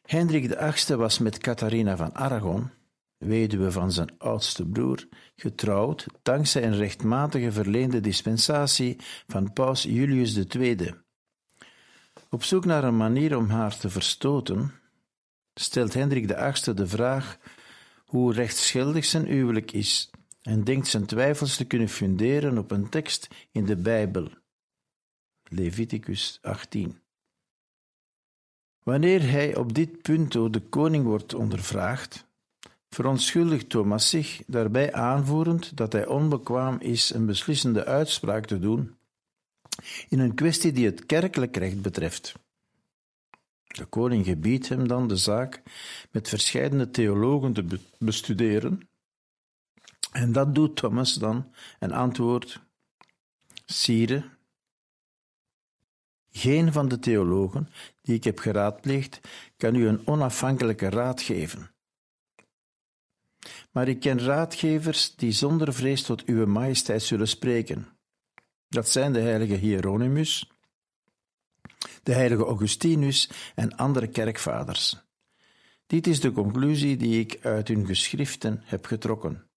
Hendrik 0.02 0.58
VIII 0.58 0.98
was 0.98 1.18
met 1.18 1.38
Catharina 1.38 1.96
van 1.96 2.14
Aragon, 2.14 2.70
weduwe 3.16 3.72
van 3.72 3.92
zijn 3.92 4.18
oudste 4.18 4.66
broer, 4.66 5.08
getrouwd 5.36 6.06
dankzij 6.22 6.64
een 6.64 6.76
rechtmatige 6.76 7.52
verleende 7.52 8.00
dispensatie 8.00 8.96
van 9.26 9.52
paus 9.52 9.82
Julius 9.82 10.36
II. 10.36 10.94
Op 12.30 12.42
zoek 12.42 12.64
naar 12.64 12.84
een 12.84 12.96
manier 12.96 13.36
om 13.36 13.48
haar 13.48 13.76
te 13.76 13.90
verstoten, 13.90 14.72
stelt 15.54 15.94
Hendrik 15.94 16.26
VIII 16.26 16.76
de 16.76 16.86
vraag 16.86 17.38
hoe 18.04 18.32
rechtsgeldig 18.32 19.04
zijn 19.04 19.26
huwelijk 19.26 19.72
is 19.72 20.10
en 20.44 20.64
denkt 20.64 20.88
zijn 20.88 21.06
twijfels 21.06 21.56
te 21.56 21.64
kunnen 21.64 21.88
funderen 21.88 22.58
op 22.58 22.70
een 22.70 22.88
tekst 22.88 23.28
in 23.50 23.64
de 23.64 23.76
Bijbel. 23.76 24.28
Leviticus 25.42 26.38
18. 26.42 26.98
Wanneer 28.82 29.30
hij 29.30 29.56
op 29.56 29.74
dit 29.74 30.02
punt 30.02 30.32
door 30.32 30.50
de 30.50 30.60
koning 30.60 31.04
wordt 31.04 31.34
ondervraagd, 31.34 32.26
verontschuldigt 32.88 33.68
Thomas 33.68 34.10
zich, 34.10 34.42
daarbij 34.46 34.92
aanvoerend 34.92 35.76
dat 35.76 35.92
hij 35.92 36.06
onbekwaam 36.06 36.80
is 36.80 37.10
een 37.10 37.26
beslissende 37.26 37.84
uitspraak 37.84 38.46
te 38.46 38.58
doen 38.58 38.96
in 40.08 40.18
een 40.18 40.34
kwestie 40.34 40.72
die 40.72 40.86
het 40.86 41.06
kerkelijk 41.06 41.56
recht 41.56 41.82
betreft. 41.82 42.34
De 43.66 43.84
koning 43.84 44.24
gebiedt 44.24 44.68
hem 44.68 44.88
dan 44.88 45.08
de 45.08 45.16
zaak 45.16 45.62
met 46.10 46.28
verscheidene 46.28 46.90
theologen 46.90 47.52
te 47.52 47.78
bestuderen 47.98 48.88
en 50.14 50.32
dat 50.32 50.54
doet 50.54 50.76
Thomas 50.76 51.14
dan 51.14 51.52
en 51.78 51.92
antwoordt: 51.92 52.60
Sire, 53.64 54.24
geen 56.30 56.72
van 56.72 56.88
de 56.88 56.98
theologen 56.98 57.68
die 58.02 58.14
ik 58.14 58.24
heb 58.24 58.38
geraadpleegd 58.38 59.20
kan 59.56 59.74
u 59.74 59.86
een 59.86 60.06
onafhankelijke 60.06 60.88
raad 60.88 61.22
geven. 61.22 61.70
Maar 63.70 63.88
ik 63.88 64.00
ken 64.00 64.20
raadgevers 64.20 65.14
die 65.14 65.32
zonder 65.32 65.74
vrees 65.74 66.02
tot 66.02 66.24
uw 66.24 66.46
majesteit 66.46 67.02
zullen 67.02 67.28
spreken. 67.28 67.88
Dat 68.68 68.88
zijn 68.88 69.12
de 69.12 69.20
heilige 69.20 69.54
Hieronymus, 69.54 70.50
de 72.02 72.12
heilige 72.12 72.44
Augustinus 72.44 73.30
en 73.54 73.76
andere 73.76 74.06
kerkvaders. 74.06 74.96
Dit 75.86 76.06
is 76.06 76.20
de 76.20 76.32
conclusie 76.32 76.96
die 76.96 77.20
ik 77.20 77.38
uit 77.42 77.68
hun 77.68 77.86
geschriften 77.86 78.60
heb 78.64 78.86
getrokken. 78.86 79.48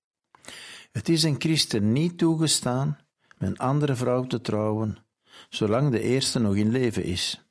Het 0.91 1.09
is 1.09 1.23
een 1.23 1.35
christen 1.39 1.91
niet 1.91 2.17
toegestaan 2.17 2.97
met 3.37 3.49
een 3.49 3.57
andere 3.57 3.95
vrouw 3.95 4.23
te 4.23 4.41
trouwen, 4.41 4.97
zolang 5.49 5.91
de 5.91 6.01
eerste 6.01 6.39
nog 6.39 6.55
in 6.55 6.71
leven 6.71 7.03
is. 7.03 7.47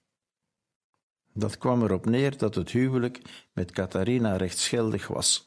Dat 1.32 1.58
kwam 1.58 1.82
erop 1.82 2.06
neer 2.06 2.38
dat 2.38 2.54
het 2.54 2.70
huwelijk 2.70 3.46
met 3.52 3.70
Catharina 3.70 4.36
rechtsgeldig 4.36 5.06
was. 5.06 5.42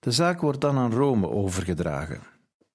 De 0.00 0.10
zaak 0.10 0.40
wordt 0.40 0.60
dan 0.60 0.76
aan 0.76 0.92
Rome 0.92 1.28
overgedragen. 1.28 2.22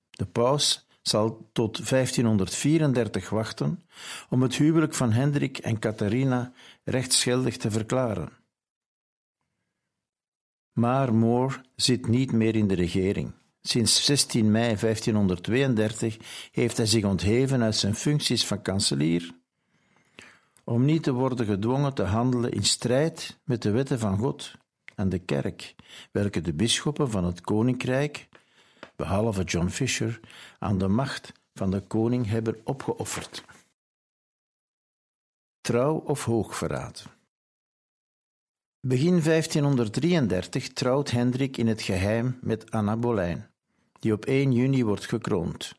De 0.10 0.26
paus 0.26 0.88
zal 1.02 1.50
tot 1.52 1.90
1534 1.90 3.30
wachten 3.30 3.86
om 4.30 4.42
het 4.42 4.56
huwelijk 4.56 4.94
van 4.94 5.12
Hendrik 5.12 5.58
en 5.58 5.80
Catharina 5.80 6.54
rechtsgeldig 6.84 7.58
te 7.58 7.72
verklaren. 7.72 8.30
Maar 10.78 11.14
Moore 11.14 11.62
zit 11.76 12.08
niet 12.08 12.32
meer 12.32 12.56
in 12.56 12.68
de 12.68 12.74
regering. 12.76 13.34
Sinds 13.62 14.06
16 14.06 14.52
mei 14.52 14.76
1532 14.76 16.18
heeft 16.52 16.78
hij 16.78 16.86
zich 16.86 17.04
ontheven 17.04 17.64
uit 17.64 17.76
zijn 17.76 17.96
functies 17.96 18.46
van 18.46 18.62
kanselier, 18.62 19.32
om 20.64 20.86
niet 20.86 21.04
te 21.04 21.12
worden 21.12 21.46
gedwongen 21.46 21.94
te 21.94 22.04
handelen 22.04 22.52
in 22.52 22.64
strijd 22.64 23.40
met 23.44 23.62
de 23.62 23.72
wetten 23.72 24.00
van 24.00 24.18
God 24.18 24.56
en 24.96 25.10
de 25.10 25.20
kerk, 25.20 25.76
welke 26.12 26.42
de 26.42 26.54
bisschoppen 26.54 27.10
van 27.10 27.24
het 27.24 27.42
koninkrijk, 27.42 28.28
behalve 28.96 29.44
John 29.44 29.68
Fisher, 29.68 30.20
aan 30.60 30.78
de 30.78 30.88
macht 30.88 31.32
van 31.54 31.72
de 31.72 31.82
koning 31.82 32.28
hebben 32.28 32.62
opgeofferd. 32.64 33.44
Trouw 35.62 35.96
of 35.96 36.26
hoogverraad. 36.26 37.17
Begin 38.88 39.22
1533 39.22 40.74
trouwt 40.74 41.12
Hendrik 41.12 41.58
in 41.58 41.68
het 41.68 41.82
geheim 41.82 42.38
met 42.42 42.72
Anna 42.72 42.98
Boleyn, 42.98 43.46
die 44.00 44.14
op 44.14 44.26
1 44.26 44.52
juni 44.52 44.84
wordt 44.84 45.06
gekroond. 45.06 45.74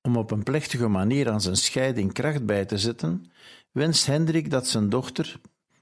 Om 0.00 0.16
op 0.16 0.30
een 0.30 0.42
plechtige 0.42 0.88
manier 0.88 1.30
aan 1.30 1.40
zijn 1.40 1.56
scheiding 1.56 2.12
kracht 2.12 2.46
bij 2.46 2.64
te 2.64 2.78
zetten, 2.78 3.30
wenst 3.72 4.06
Hendrik 4.06 4.50
dat 4.50 4.68
zijn 4.68 4.88
dochter, 4.88 5.40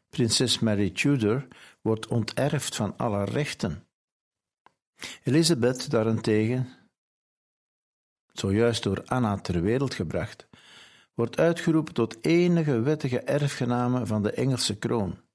prinses 0.09 0.59
Mary 0.59 0.91
Tudor, 0.91 1.47
wordt 1.81 2.07
onterfd 2.07 2.77
van 2.77 2.97
alle 2.97 3.25
rechten. 3.25 3.87
Elisabeth 5.23 5.91
daarentegen, 5.91 6.69
zojuist 8.33 8.83
door 8.83 9.03
Anna 9.05 9.37
ter 9.37 9.63
wereld 9.63 9.95
gebracht, 9.95 10.49
wordt 11.15 11.39
uitgeroepen 11.39 11.95
tot 11.95 12.25
enige 12.25 12.81
wettige 12.81 13.21
erfgename 13.21 14.07
van 14.07 14.23
de 14.23 14.33
Engelse 14.33 14.77
kroon. 14.79 15.27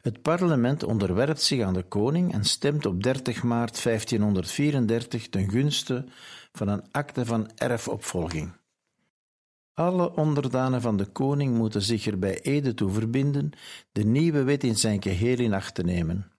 Het 0.00 0.22
parlement 0.22 0.84
onderwerpt 0.84 1.42
zich 1.42 1.62
aan 1.62 1.74
de 1.74 1.82
koning 1.82 2.32
en 2.32 2.44
stemt 2.44 2.86
op 2.86 3.02
30 3.02 3.42
maart 3.42 3.82
1534 3.82 5.28
ten 5.28 5.50
gunste 5.50 6.04
van 6.52 6.68
een 6.68 6.84
akte 6.90 7.26
van 7.26 7.50
erfopvolging. 7.56 8.52
Alle 9.74 10.16
onderdanen 10.16 10.80
van 10.80 10.96
de 10.96 11.06
koning 11.06 11.56
moeten 11.56 11.82
zich 11.82 12.06
er 12.06 12.18
bij 12.18 12.40
ede 12.40 12.74
toe 12.74 12.90
verbinden 12.90 13.50
de 13.92 14.04
nieuwe 14.04 14.42
wet 14.42 14.64
in 14.64 14.76
zijn 14.76 15.02
geheel 15.02 15.38
in 15.38 15.54
acht 15.54 15.74
te 15.74 15.82
nemen. 15.82 16.32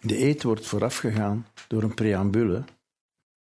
De 0.00 0.24
eed 0.24 0.42
wordt 0.42 0.66
voorafgegaan 0.66 1.46
door 1.68 1.82
een 1.82 1.94
preambule, 1.94 2.64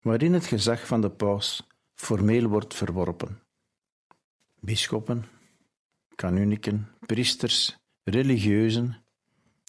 waarin 0.00 0.32
het 0.32 0.46
gezag 0.46 0.86
van 0.86 1.00
de 1.00 1.10
paus 1.10 1.66
formeel 1.94 2.48
wordt 2.48 2.74
verworpen. 2.74 3.40
Bisschoppen, 4.60 5.24
kanuniken, 6.14 6.88
priesters, 7.06 7.76
religieuzen, 8.08 8.96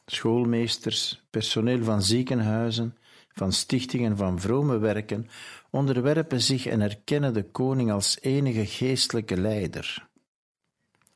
schoolmeesters, 0.06 1.28
personeel 1.30 1.84
van 1.84 2.02
ziekenhuizen, 2.02 2.97
van 3.28 3.52
stichtingen 3.52 4.17
van 4.17 4.39
vrome 4.39 4.78
werken, 4.78 5.28
onderwerpen 5.69 6.41
zich 6.41 6.65
en 6.65 6.82
erkennen 6.82 7.34
de 7.34 7.43
koning 7.43 7.91
als 7.91 8.17
enige 8.21 8.65
geestelijke 8.65 9.38
leider, 9.38 10.08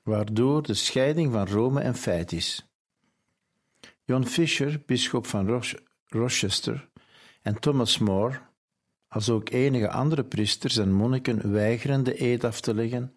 waardoor 0.03 0.63
de 0.63 0.73
scheiding 0.73 1.31
van 1.31 1.47
Rome 1.47 1.84
een 1.84 1.95
feit 1.95 2.31
is. 2.31 2.69
John 4.03 4.23
Fisher, 4.23 4.84
bisschop 4.86 5.25
van 5.25 5.63
Rochester, 6.07 6.89
en 7.41 7.60
Thomas 7.60 7.97
More, 7.97 8.39
als 9.07 9.29
ook 9.29 9.49
enige 9.49 9.89
andere 9.89 10.23
priesters 10.23 10.77
en 10.77 10.91
monniken, 10.91 11.51
weigeren 11.51 12.03
de 12.03 12.21
eed 12.23 12.43
af 12.43 12.62
te 12.62 12.73
leggen 12.73 13.15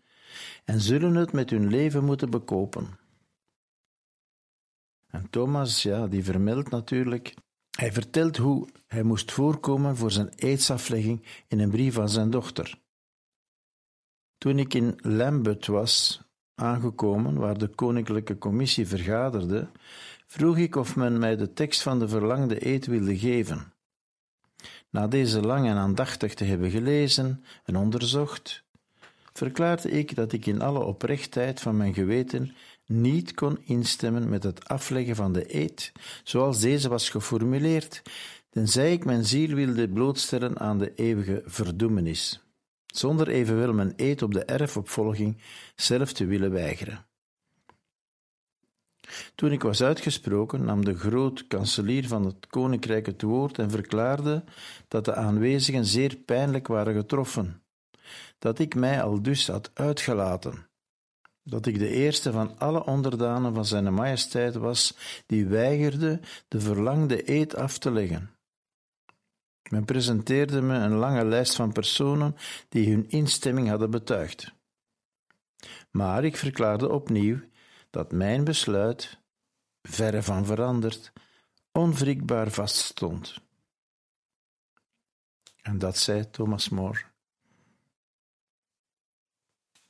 en 0.64 0.80
zullen 0.80 1.14
het 1.14 1.32
met 1.32 1.50
hun 1.50 1.68
leven 1.68 2.04
moeten 2.04 2.30
bekopen. 2.30 3.02
En 5.14 5.30
Thomas, 5.30 5.82
ja, 5.82 6.06
die 6.06 6.24
vermeldt 6.24 6.70
natuurlijk, 6.70 7.34
hij 7.70 7.92
vertelt 7.92 8.36
hoe 8.36 8.68
hij 8.86 9.02
moest 9.02 9.32
voorkomen 9.32 9.96
voor 9.96 10.10
zijn 10.10 10.28
eedsaflegging 10.36 11.26
in 11.48 11.58
een 11.60 11.70
brief 11.70 11.98
aan 11.98 12.08
zijn 12.08 12.30
dochter. 12.30 12.78
Toen 14.38 14.58
ik 14.58 14.74
in 14.74 14.94
Lambeth 14.96 15.66
was 15.66 16.22
aangekomen, 16.54 17.34
waar 17.34 17.58
de 17.58 17.68
koninklijke 17.68 18.38
commissie 18.38 18.86
vergaderde, 18.86 19.68
vroeg 20.26 20.58
ik 20.58 20.76
of 20.76 20.96
men 20.96 21.18
mij 21.18 21.36
de 21.36 21.52
tekst 21.52 21.82
van 21.82 21.98
de 21.98 22.08
verlangde 22.08 22.66
eed 22.66 22.86
wilde 22.86 23.18
geven. 23.18 23.72
Na 24.90 25.08
deze 25.08 25.40
lang 25.40 25.66
en 25.66 25.76
aandachtig 25.76 26.34
te 26.34 26.44
hebben 26.44 26.70
gelezen 26.70 27.44
en 27.64 27.76
onderzocht, 27.76 28.64
verklaarde 29.32 29.90
ik 29.90 30.14
dat 30.14 30.32
ik 30.32 30.46
in 30.46 30.62
alle 30.62 30.84
oprechtheid 30.84 31.60
van 31.60 31.76
mijn 31.76 31.94
geweten 31.94 32.54
niet 32.86 33.34
kon 33.34 33.58
instemmen 33.64 34.28
met 34.28 34.42
het 34.42 34.68
afleggen 34.68 35.16
van 35.16 35.32
de 35.32 35.54
eed, 35.54 35.92
zoals 36.24 36.60
deze 36.60 36.88
was 36.88 37.08
geformuleerd, 37.08 38.02
tenzij 38.50 38.92
ik 38.92 39.04
mijn 39.04 39.24
ziel 39.24 39.54
wilde 39.54 39.88
blootstellen 39.88 40.58
aan 40.58 40.78
de 40.78 40.94
eeuwige 40.94 41.42
verdoemenis, 41.46 42.44
zonder 42.86 43.28
evenwel 43.28 43.72
mijn 43.72 43.92
eed 43.96 44.22
op 44.22 44.32
de 44.32 44.44
erfopvolging 44.44 45.36
zelf 45.74 46.12
te 46.12 46.24
willen 46.24 46.50
weigeren. 46.50 47.06
Toen 49.34 49.52
ik 49.52 49.62
was 49.62 49.82
uitgesproken, 49.82 50.64
nam 50.64 50.84
de 50.84 50.98
groot-kanselier 50.98 52.08
van 52.08 52.24
het 52.24 52.46
koninkrijk 52.46 53.06
het 53.06 53.22
woord 53.22 53.58
en 53.58 53.70
verklaarde 53.70 54.44
dat 54.88 55.04
de 55.04 55.14
aanwezigen 55.14 55.84
zeer 55.84 56.16
pijnlijk 56.16 56.66
waren 56.66 56.94
getroffen, 56.94 57.62
dat 58.38 58.58
ik 58.58 58.74
mij 58.74 59.02
al 59.02 59.22
dus 59.22 59.46
had 59.46 59.70
uitgelaten, 59.74 60.68
dat 61.44 61.66
ik 61.66 61.78
de 61.78 61.88
eerste 61.88 62.32
van 62.32 62.58
alle 62.58 62.84
onderdanen 62.84 63.54
van 63.54 63.64
zijn 63.64 63.94
majesteit 63.94 64.54
was 64.54 64.96
die 65.26 65.46
weigerde 65.46 66.20
de 66.48 66.60
verlangde 66.60 67.30
eed 67.30 67.56
af 67.56 67.78
te 67.78 67.90
leggen. 67.90 68.30
Men 69.70 69.84
presenteerde 69.84 70.62
me 70.62 70.74
een 70.74 70.94
lange 70.94 71.24
lijst 71.24 71.54
van 71.54 71.72
personen 71.72 72.36
die 72.68 72.90
hun 72.90 73.08
instemming 73.08 73.68
hadden 73.68 73.90
betuigd. 73.90 74.52
Maar 75.90 76.24
ik 76.24 76.36
verklaarde 76.36 76.90
opnieuw 76.90 77.40
dat 77.90 78.12
mijn 78.12 78.44
besluit, 78.44 79.18
verre 79.82 80.22
van 80.22 80.46
veranderd, 80.46 81.12
onwrikbaar 81.72 82.50
vaststond. 82.50 83.40
En 85.62 85.78
dat 85.78 85.96
zei 85.96 86.30
Thomas 86.30 86.68
More. 86.68 87.13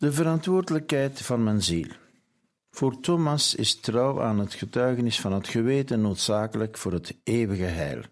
De 0.05 0.12
verantwoordelijkheid 0.12 1.23
van 1.23 1.43
mijn 1.43 1.62
ziel. 1.62 1.87
Voor 2.71 3.01
Thomas 3.01 3.55
is 3.55 3.81
trouw 3.81 4.23
aan 4.23 4.38
het 4.38 4.55
getuigenis 4.55 5.21
van 5.21 5.33
het 5.33 5.49
geweten 5.49 6.01
noodzakelijk 6.01 6.79
voor 6.79 6.93
het 6.93 7.17
eeuwige 7.23 7.62
heil. 7.62 8.03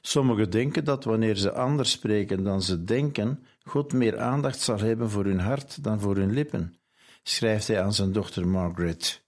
Sommigen 0.00 0.50
denken 0.50 0.84
dat 0.84 1.04
wanneer 1.04 1.36
ze 1.36 1.52
anders 1.52 1.90
spreken 1.90 2.44
dan 2.44 2.62
ze 2.62 2.84
denken, 2.84 3.44
God 3.64 3.92
meer 3.92 4.18
aandacht 4.18 4.60
zal 4.60 4.78
hebben 4.78 5.10
voor 5.10 5.24
hun 5.24 5.40
hart 5.40 5.84
dan 5.84 6.00
voor 6.00 6.16
hun 6.16 6.32
lippen 6.32 6.76
schrijft 7.22 7.68
hij 7.68 7.82
aan 7.82 7.94
zijn 7.94 8.12
dochter 8.12 8.48
Margaret. 8.48 9.22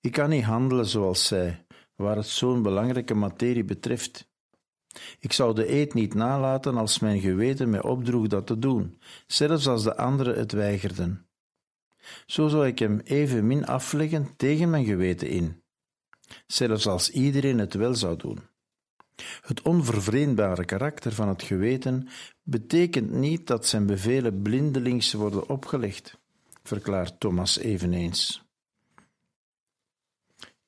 Ik 0.00 0.12
kan 0.12 0.30
niet 0.30 0.44
handelen 0.44 0.86
zoals 0.86 1.26
zij, 1.26 1.64
waar 1.94 2.16
het 2.16 2.26
zo'n 2.26 2.62
belangrijke 2.62 3.14
materie 3.14 3.64
betreft. 3.64 4.27
Ik 5.18 5.32
zou 5.32 5.54
de 5.54 5.72
eed 5.72 5.94
niet 5.94 6.14
nalaten 6.14 6.76
als 6.76 6.98
mijn 6.98 7.20
geweten 7.20 7.70
mij 7.70 7.82
opdroeg 7.82 8.26
dat 8.26 8.46
te 8.46 8.58
doen, 8.58 9.00
zelfs 9.26 9.66
als 9.66 9.82
de 9.82 9.96
anderen 9.96 10.38
het 10.38 10.52
weigerden. 10.52 11.26
Zo 12.26 12.48
zou 12.48 12.66
ik 12.66 12.78
hem 12.78 13.00
evenmin 13.04 13.66
afleggen 13.66 14.36
tegen 14.36 14.70
mijn 14.70 14.84
geweten 14.84 15.28
in, 15.28 15.62
zelfs 16.46 16.86
als 16.86 17.10
iedereen 17.10 17.58
het 17.58 17.74
wel 17.74 17.94
zou 17.94 18.16
doen. 18.16 18.38
Het 19.40 19.62
onvervreemdbare 19.62 20.64
karakter 20.64 21.12
van 21.12 21.28
het 21.28 21.42
geweten 21.42 22.08
betekent 22.42 23.10
niet 23.10 23.46
dat 23.46 23.66
zijn 23.66 23.86
bevelen 23.86 24.42
blindelings 24.42 25.12
worden 25.12 25.48
opgelegd 25.48 26.18
verklaart 26.68 27.20
Thomas 27.20 27.58
eveneens. 27.58 28.47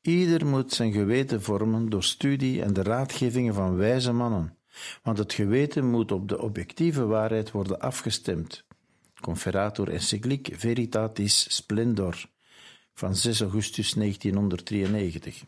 Ieder 0.01 0.47
moet 0.47 0.73
zijn 0.73 0.93
geweten 0.93 1.43
vormen 1.43 1.89
door 1.89 2.05
studie 2.05 2.63
en 2.63 2.73
de 2.73 2.83
raadgevingen 2.83 3.55
van 3.55 3.77
wijze 3.77 4.13
mannen, 4.13 4.57
want 5.03 5.19
het 5.19 5.33
geweten 5.33 5.91
moet 5.91 6.13
op 6.13 6.29
de 6.29 6.43
objectieve 6.43 7.07
waarheid 7.07 7.51
worden 7.51 7.81
afgestemd. 7.81 8.65
Conferator 9.21 9.89
Encyclic 9.89 10.49
Veritatis 10.53 11.57
Splendor 11.57 12.27
van 12.95 13.17
6 13.17 13.41
augustus 13.41 13.93
1993. 13.93 15.45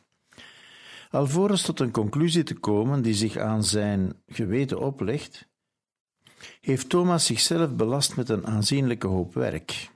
Alvorens 1.10 1.62
tot 1.62 1.80
een 1.80 1.90
conclusie 1.90 2.42
te 2.42 2.54
komen 2.54 3.02
die 3.02 3.14
zich 3.14 3.36
aan 3.36 3.64
zijn 3.64 4.22
geweten 4.26 4.80
oplegt, 4.80 5.48
heeft 6.60 6.88
Thomas 6.88 7.26
zichzelf 7.26 7.74
belast 7.74 8.16
met 8.16 8.28
een 8.28 8.46
aanzienlijke 8.46 9.06
hoop 9.06 9.34
werk. 9.34 9.91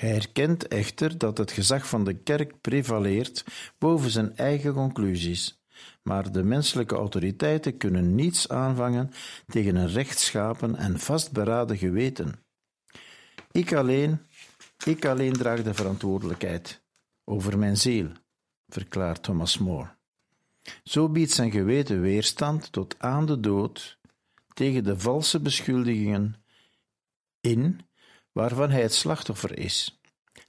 Hij 0.00 0.14
erkent 0.14 0.68
echter 0.68 1.18
dat 1.18 1.38
het 1.38 1.52
gezag 1.52 1.88
van 1.88 2.04
de 2.04 2.14
kerk 2.14 2.60
prevaleert 2.60 3.44
boven 3.78 4.10
zijn 4.10 4.36
eigen 4.36 4.72
conclusies, 4.72 5.62
maar 6.02 6.32
de 6.32 6.42
menselijke 6.42 6.94
autoriteiten 6.94 7.76
kunnen 7.76 8.14
niets 8.14 8.48
aanvangen 8.48 9.10
tegen 9.46 9.76
een 9.76 9.88
rechtschapen 9.88 10.76
en 10.76 10.98
vastberaden 10.98 11.78
geweten. 11.78 12.34
Ik 13.50 13.72
alleen, 13.72 14.26
ik 14.84 15.04
alleen 15.04 15.32
draag 15.32 15.62
de 15.62 15.74
verantwoordelijkheid 15.74 16.82
over 17.24 17.58
mijn 17.58 17.76
ziel, 17.76 18.08
verklaart 18.68 19.22
Thomas 19.22 19.58
More. 19.58 19.88
Zo 20.84 21.08
biedt 21.08 21.32
zijn 21.32 21.50
geweten 21.50 22.00
weerstand 22.00 22.72
tot 22.72 22.94
aan 22.98 23.26
de 23.26 23.40
dood 23.40 23.98
tegen 24.54 24.84
de 24.84 24.98
valse 24.98 25.40
beschuldigingen 25.40 26.34
in 27.40 27.80
waarvan 28.32 28.70
hij 28.70 28.82
het 28.82 28.94
slachtoffer 28.94 29.58
is, 29.58 30.00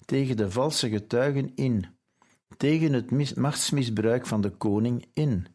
tegen 0.06 0.38
de 0.38 0.52
valse 0.52 0.90
getuigen 0.90 1.56
in, 1.56 1.86
tegen 2.58 2.94
het 2.94 3.36
machtsmisbruik 3.36 4.28
van 4.28 4.42
de 4.42 4.50
koning 4.50 5.06
in, 5.14 5.48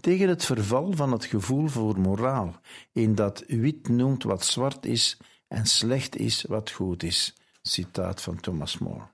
tegen 0.00 0.28
het 0.28 0.44
verval 0.44 0.92
van 0.92 1.12
het 1.12 1.24
gevoel 1.24 1.66
voor 1.68 1.98
moraal, 1.98 2.60
in 2.92 3.14
dat 3.14 3.44
wit 3.46 3.88
noemt 3.88 4.22
wat 4.22 4.44
zwart 4.44 4.86
is 4.86 5.18
en 5.48 5.66
slecht 5.66 6.16
is 6.16 6.42
wat 6.42 6.70
goed 6.70 7.02
is. 7.02 7.34
Citaat 7.62 8.22
van 8.22 8.40
Thomas 8.40 8.78
More. 8.78 9.08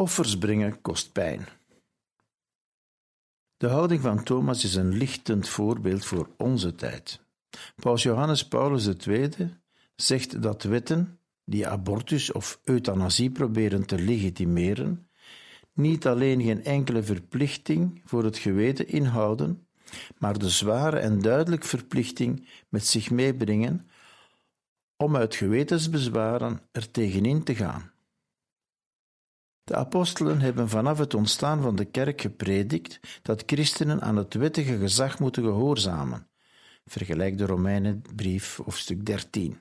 Offers 0.00 0.38
brengen 0.38 0.80
kost 0.80 1.12
pijn. 1.12 1.48
De 3.56 3.66
houding 3.66 4.00
van 4.00 4.22
Thomas 4.24 4.64
is 4.64 4.74
een 4.74 4.96
lichtend 4.96 5.48
voorbeeld 5.48 6.04
voor 6.04 6.28
onze 6.36 6.74
tijd. 6.74 7.20
Paus 7.76 8.02
Johannes 8.02 8.48
Paulus 8.48 9.06
II 9.06 9.30
zegt 9.96 10.42
dat 10.42 10.62
wetten 10.62 11.18
die 11.44 11.66
abortus 11.66 12.32
of 12.32 12.60
euthanasie 12.64 13.30
proberen 13.30 13.86
te 13.86 13.98
legitimeren, 13.98 15.08
niet 15.72 16.06
alleen 16.06 16.42
geen 16.42 16.64
enkele 16.64 17.02
verplichting 17.02 18.02
voor 18.04 18.24
het 18.24 18.38
geweten 18.38 18.88
inhouden, 18.88 19.66
maar 20.18 20.38
de 20.38 20.48
zware 20.48 20.98
en 20.98 21.20
duidelijke 21.20 21.66
verplichting 21.66 22.48
met 22.68 22.86
zich 22.86 23.10
meebrengen 23.10 23.88
om 24.96 25.16
uit 25.16 25.34
gewetensbezwaren 25.34 26.60
er 26.72 26.90
tegenin 26.90 27.44
te 27.44 27.54
gaan. 27.54 27.92
De 29.68 29.76
apostelen 29.76 30.40
hebben 30.40 30.68
vanaf 30.68 30.98
het 30.98 31.14
ontstaan 31.14 31.62
van 31.62 31.76
de 31.76 31.84
kerk 31.84 32.20
gepredikt 32.20 33.00
dat 33.22 33.42
christenen 33.46 34.00
aan 34.02 34.16
het 34.16 34.34
wettige 34.34 34.78
gezag 34.78 35.18
moeten 35.18 35.42
gehoorzamen. 35.42 36.28
Vergelijk 36.86 37.38
de 37.38 37.46
Romeinenbrief, 37.46 38.56
hoofdstuk 38.56 39.06
13. 39.06 39.60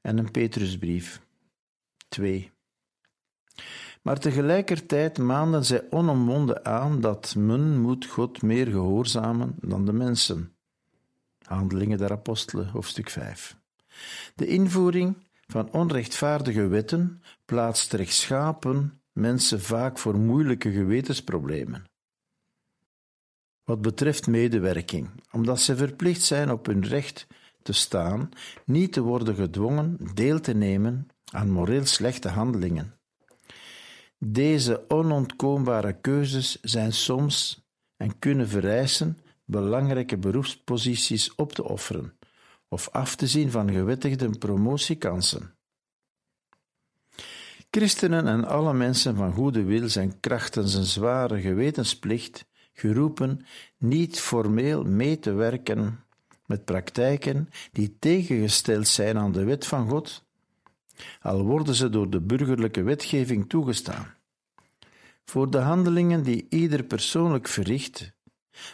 En 0.00 0.18
een 0.18 0.30
Petrusbrief, 0.30 1.20
2. 2.08 2.52
Maar 4.02 4.18
tegelijkertijd 4.18 5.18
maanden 5.18 5.64
zij 5.64 5.86
onomwonden 5.90 6.64
aan 6.64 7.00
dat 7.00 7.34
men 7.34 7.78
moet 7.78 8.06
God 8.06 8.42
meer 8.42 8.66
gehoorzamen 8.66 9.54
dan 9.60 9.84
de 9.84 9.92
mensen. 9.92 10.56
Handelingen 11.42 11.98
der 11.98 12.10
Apostelen, 12.10 12.68
hoofdstuk 12.68 13.10
5. 13.10 13.56
De 14.34 14.46
invoering 14.46 15.24
van 15.46 15.72
onrechtvaardige 15.72 16.66
wetten 16.66 17.22
plaatst 17.44 17.92
rechtschapen 17.92 19.00
mensen 19.12 19.60
vaak 19.60 19.98
voor 19.98 20.16
moeilijke 20.16 20.72
gewetensproblemen. 20.72 21.84
Wat 23.64 23.80
betreft 23.82 24.26
medewerking, 24.26 25.10
omdat 25.32 25.60
ze 25.60 25.76
verplicht 25.76 26.22
zijn 26.22 26.50
op 26.50 26.66
hun 26.66 26.84
recht 26.84 27.26
te 27.62 27.72
staan, 27.72 28.28
niet 28.64 28.92
te 28.92 29.00
worden 29.00 29.34
gedwongen 29.34 29.98
deel 30.14 30.40
te 30.40 30.54
nemen 30.54 31.08
aan 31.32 31.50
moreel 31.50 31.86
slechte 31.86 32.28
handelingen. 32.28 32.94
Deze 34.18 34.84
onontkoombare 34.88 36.00
keuzes 36.00 36.60
zijn 36.60 36.92
soms 36.92 37.64
en 37.96 38.18
kunnen 38.18 38.48
vereisen 38.48 39.18
belangrijke 39.44 40.18
beroepsposities 40.18 41.34
op 41.34 41.52
te 41.52 41.64
offeren 41.64 42.16
of 42.68 42.88
af 42.88 43.16
te 43.16 43.26
zien 43.26 43.50
van 43.50 43.72
gewettigde 43.72 44.30
promotiekansen. 44.30 45.54
Christenen 47.70 48.26
en 48.26 48.44
alle 48.44 48.74
mensen 48.74 49.16
van 49.16 49.32
goede 49.32 49.62
wil 49.62 49.88
zijn 49.88 50.20
krachtens 50.20 50.74
een 50.74 50.84
zware 50.84 51.40
gewetensplicht 51.40 52.46
geroepen 52.72 53.46
niet 53.78 54.20
formeel 54.20 54.84
mee 54.84 55.18
te 55.18 55.32
werken 55.32 56.04
met 56.46 56.64
praktijken 56.64 57.48
die 57.72 57.96
tegengesteld 57.98 58.88
zijn 58.88 59.18
aan 59.18 59.32
de 59.32 59.44
wet 59.44 59.66
van 59.66 59.88
God, 59.88 60.24
al 61.20 61.44
worden 61.44 61.74
ze 61.74 61.88
door 61.88 62.10
de 62.10 62.20
burgerlijke 62.20 62.82
wetgeving 62.82 63.48
toegestaan. 63.48 64.14
Voor 65.24 65.50
de 65.50 65.58
handelingen 65.58 66.22
die 66.22 66.46
ieder 66.48 66.82
persoonlijk 66.82 67.48
verricht, 67.48 68.12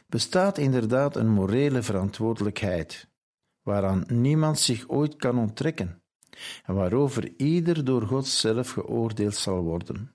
bestaat 0.07 0.59
inderdaad 0.59 1.17
een 1.17 1.31
morele 1.31 1.83
verantwoordelijkheid 1.83 3.11
waaraan 3.63 4.05
niemand 4.07 4.59
zich 4.59 4.89
ooit 4.89 5.17
kan 5.17 5.39
onttrekken 5.39 6.03
en 6.65 6.75
waarover 6.75 7.33
ieder 7.37 7.85
door 7.85 8.03
God 8.03 8.27
zelf 8.27 8.71
geoordeeld 8.71 9.35
zal 9.35 9.63
worden. 9.63 10.15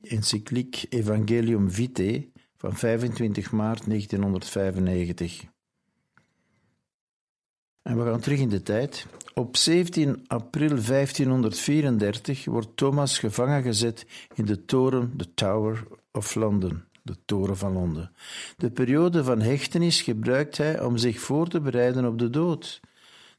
Encycliek, 0.00 0.86
Evangelium 0.88 1.70
Vitae 1.70 2.32
van 2.56 2.76
25 2.76 3.52
maart 3.52 3.86
1995. 3.86 5.44
En 7.82 7.98
we 7.98 8.04
gaan 8.04 8.20
terug 8.20 8.38
in 8.38 8.48
de 8.48 8.62
tijd. 8.62 9.06
Op 9.34 9.56
17 9.56 10.24
april 10.26 10.68
1534 10.68 12.44
wordt 12.44 12.76
Thomas 12.76 13.18
gevangen 13.18 13.62
gezet 13.62 14.06
in 14.34 14.44
de 14.44 14.64
toren, 14.64 15.12
de 15.16 15.34
Tower 15.34 15.86
of 16.12 16.34
London 16.34 16.87
de 17.08 17.16
Toren 17.24 17.56
van 17.56 17.72
Londen. 17.72 18.12
De 18.56 18.70
periode 18.70 19.24
van 19.24 19.40
hechtenis 19.40 20.02
gebruikt 20.02 20.56
hij 20.56 20.82
om 20.82 20.96
zich 20.96 21.20
voor 21.20 21.48
te 21.48 21.60
bereiden 21.60 22.06
op 22.06 22.18
de 22.18 22.30
dood, 22.30 22.80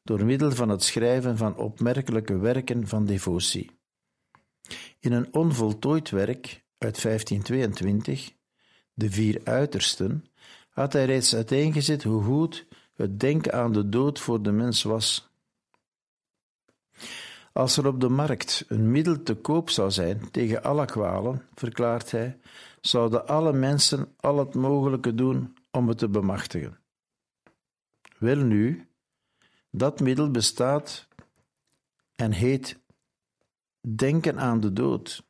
door 0.04 0.26
middel 0.26 0.52
van 0.52 0.70
het 0.70 0.84
schrijven 0.84 1.38
van 1.38 1.58
opmerkelijke 1.58 2.38
werken 2.38 2.88
van 2.88 3.06
devotie. 3.06 3.72
In 5.00 5.12
een 5.12 5.34
onvoltooid 5.34 6.10
werk 6.10 6.64
uit 6.78 7.02
1522, 7.02 8.32
De 8.94 9.12
Vier 9.12 9.42
Uitersten, 9.44 10.26
had 10.70 10.94
hij 10.94 11.06
reeds 11.06 11.36
uiteengezet 11.36 12.04
hoe 12.04 12.24
goed 12.24 12.66
het 12.96 13.20
denken 13.20 13.54
aan 13.54 13.74
de 13.74 13.90
dood 13.90 14.20
voor 14.20 14.42
de 14.42 14.52
mens 14.52 14.84
was. 14.84 15.30
Als 17.54 17.78
er 17.78 17.88
op 17.88 18.00
de 18.00 18.10
markt 18.10 18.66
een 18.68 18.92
middel 18.92 19.24
te 19.24 19.36
koop 19.36 19.70
zou 19.70 19.92
zijn 19.92 20.32
tegen 20.32 20.64
alle 20.64 20.86
kwalen, 20.86 21.42
verklaart 21.54 22.12
hij, 22.12 22.38
zouden 22.82 23.28
alle 23.28 23.54
mensen 23.54 24.14
al 24.20 24.38
het 24.38 24.54
mogelijke 24.54 25.16
doen 25.16 25.58
om 25.72 25.88
het 25.88 25.98
te 25.98 26.10
bemachtigen. 26.10 26.80
Welnu, 28.18 28.88
dat 29.72 30.00
middel 30.00 30.32
bestaat 30.32 31.08
en 32.16 32.32
heet 32.32 32.80
denken 33.82 34.40
aan 34.40 34.60
de 34.60 34.74
dood. 34.74 35.24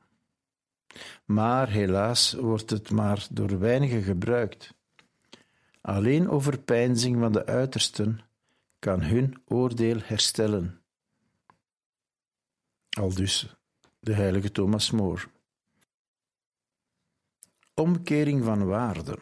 Maar 1.26 1.70
helaas 1.70 2.34
wordt 2.34 2.70
het 2.70 2.92
maar 2.92 3.28
door 3.32 3.60
weinigen 3.60 4.02
gebruikt. 4.02 4.74
Alleen 5.82 6.30
overpeinzing 6.30 7.20
van 7.20 7.32
de 7.32 7.46
uitersten 7.46 8.20
kan 8.80 9.02
hun 9.02 9.42
oordeel 9.46 9.98
herstellen. 10.04 10.82
Aldus 12.90 13.56
de 14.00 14.14
heilige 14.14 14.52
Thomas 14.52 14.92
More. 14.92 15.22
Omkering 17.80 18.44
van 18.44 18.66
waarden. 18.66 19.20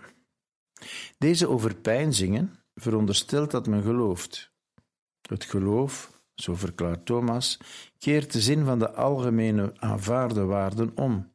Deze 1.17 1.49
overpeinzingen 1.49 2.59
veronderstelt 2.75 3.51
dat 3.51 3.67
men 3.67 3.83
gelooft. 3.83 4.51
Het 5.21 5.43
geloof, 5.43 6.21
zo 6.35 6.55
verklaart 6.55 7.05
Thomas, 7.05 7.59
keert 7.97 8.33
de 8.33 8.41
zin 8.41 8.65
van 8.65 8.79
de 8.79 8.91
algemene 8.91 9.73
aanvaarde 9.79 10.43
waarden 10.43 10.91
om. 10.95 11.33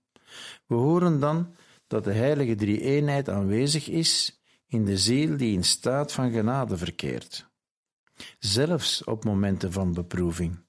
We 0.66 0.74
horen 0.74 1.20
dan 1.20 1.54
dat 1.86 2.04
de 2.04 2.12
heilige 2.12 2.54
drie-eenheid 2.54 3.28
aanwezig 3.28 3.88
is 3.88 4.42
in 4.66 4.84
de 4.84 4.98
ziel 4.98 5.36
die 5.36 5.52
in 5.52 5.64
staat 5.64 6.12
van 6.12 6.30
genade 6.30 6.76
verkeert. 6.76 7.50
Zelfs 8.38 9.04
op 9.04 9.24
momenten 9.24 9.72
van 9.72 9.92
beproeving. 9.92 10.64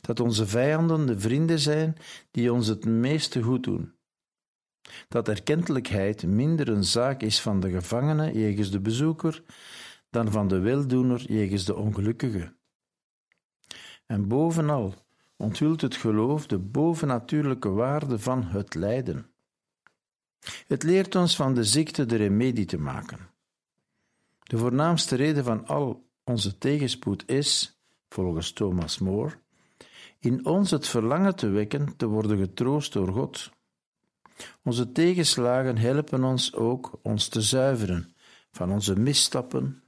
Dat 0.00 0.20
onze 0.20 0.46
vijanden 0.46 1.06
de 1.06 1.20
vrienden 1.20 1.58
zijn 1.58 1.96
die 2.30 2.52
ons 2.52 2.66
het 2.66 2.84
meeste 2.84 3.42
goed 3.42 3.62
doen 3.62 3.98
dat 5.08 5.28
erkentelijkheid 5.28 6.26
minder 6.26 6.68
een 6.68 6.84
zaak 6.84 7.22
is 7.22 7.40
van 7.40 7.60
de 7.60 7.70
gevangene 7.70 8.32
jegens 8.32 8.70
de 8.70 8.80
bezoeker 8.80 9.42
dan 10.10 10.30
van 10.30 10.48
de 10.48 10.58
weldoener 10.58 11.32
jegens 11.32 11.64
de 11.64 11.76
ongelukkige. 11.76 12.54
En 14.06 14.28
bovenal 14.28 14.94
onthult 15.36 15.80
het 15.80 15.96
geloof 15.96 16.46
de 16.46 16.58
bovennatuurlijke 16.58 17.68
waarde 17.68 18.18
van 18.18 18.42
het 18.42 18.74
lijden. 18.74 19.30
Het 20.66 20.82
leert 20.82 21.14
ons 21.14 21.36
van 21.36 21.54
de 21.54 21.64
ziekte 21.64 22.06
de 22.06 22.16
remedie 22.16 22.64
te 22.64 22.78
maken. 22.78 23.28
De 24.42 24.58
voornaamste 24.58 25.16
reden 25.16 25.44
van 25.44 25.66
al 25.66 26.08
onze 26.24 26.58
tegenspoed 26.58 27.28
is, 27.28 27.80
volgens 28.08 28.52
Thomas 28.52 28.98
More, 28.98 29.38
in 30.18 30.46
ons 30.46 30.70
het 30.70 30.88
verlangen 30.88 31.36
te 31.36 31.48
wekken 31.48 31.96
te 31.96 32.06
worden 32.06 32.38
getroost 32.38 32.92
door 32.92 33.12
God. 33.12 33.50
Onze 34.62 34.92
tegenslagen 34.92 35.78
helpen 35.78 36.24
ons 36.24 36.54
ook 36.54 36.98
ons 37.02 37.28
te 37.28 37.40
zuiveren 37.40 38.14
van 38.50 38.72
onze 38.72 38.98
misstappen 38.98 39.82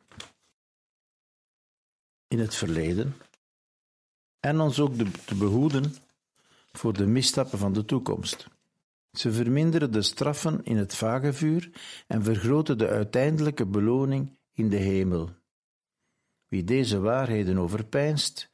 in 2.29 2.39
het 2.39 2.55
verleden 2.55 3.17
en 4.41 4.61
ons 4.61 4.81
ook 4.81 4.95
te 5.25 5.35
behoeden 5.35 5.95
voor 6.73 6.93
de 6.93 7.07
misstappen 7.07 7.59
van 7.59 7.73
de 7.73 7.85
toekomst. 7.85 8.47
Ze 9.13 9.33
verminderen 9.33 9.93
de 9.93 10.03
straffen 10.03 10.65
in 10.65 10.77
het 10.77 10.95
vagevuur 10.95 11.71
en 12.07 12.23
vergroten 12.23 12.79
de 12.79 12.89
uiteindelijke 12.89 13.67
beloning 13.67 14.39
in 14.53 14.69
de 14.69 14.77
hemel. 14.77 15.31
Wie 16.49 16.65
deze 16.65 16.99
waarheden 16.99 17.59
overpeinst 17.59 18.51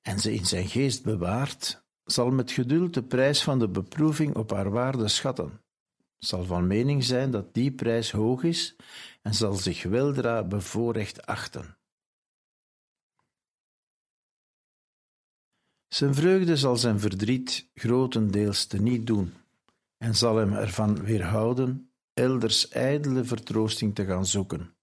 en 0.00 0.20
ze 0.20 0.34
in 0.34 0.46
zijn 0.46 0.68
geest 0.68 1.02
bewaart, 1.02 1.82
zal 2.12 2.30
met 2.30 2.50
geduld 2.50 2.94
de 2.94 3.02
prijs 3.02 3.42
van 3.42 3.58
de 3.58 3.68
beproeving 3.68 4.36
op 4.36 4.50
haar 4.50 4.70
waarde 4.70 5.08
schatten, 5.08 5.62
zal 6.18 6.44
van 6.44 6.66
mening 6.66 7.04
zijn 7.04 7.30
dat 7.30 7.54
die 7.54 7.72
prijs 7.72 8.10
hoog 8.10 8.42
is 8.42 8.76
en 9.22 9.34
zal 9.34 9.52
zich 9.52 9.82
weldra 9.82 10.44
bevoorrecht 10.44 11.26
achten. 11.26 11.78
Zijn 15.88 16.14
vreugde 16.14 16.56
zal 16.56 16.76
zijn 16.76 17.00
verdriet 17.00 17.70
grotendeels 17.74 18.66
teniet 18.66 19.06
doen 19.06 19.34
en 19.96 20.14
zal 20.14 20.36
hem 20.36 20.52
ervan 20.52 21.02
weerhouden 21.02 21.92
elders 22.12 22.68
ijdele 22.68 23.24
vertroosting 23.24 23.94
te 23.94 24.04
gaan 24.04 24.26
zoeken. 24.26 24.74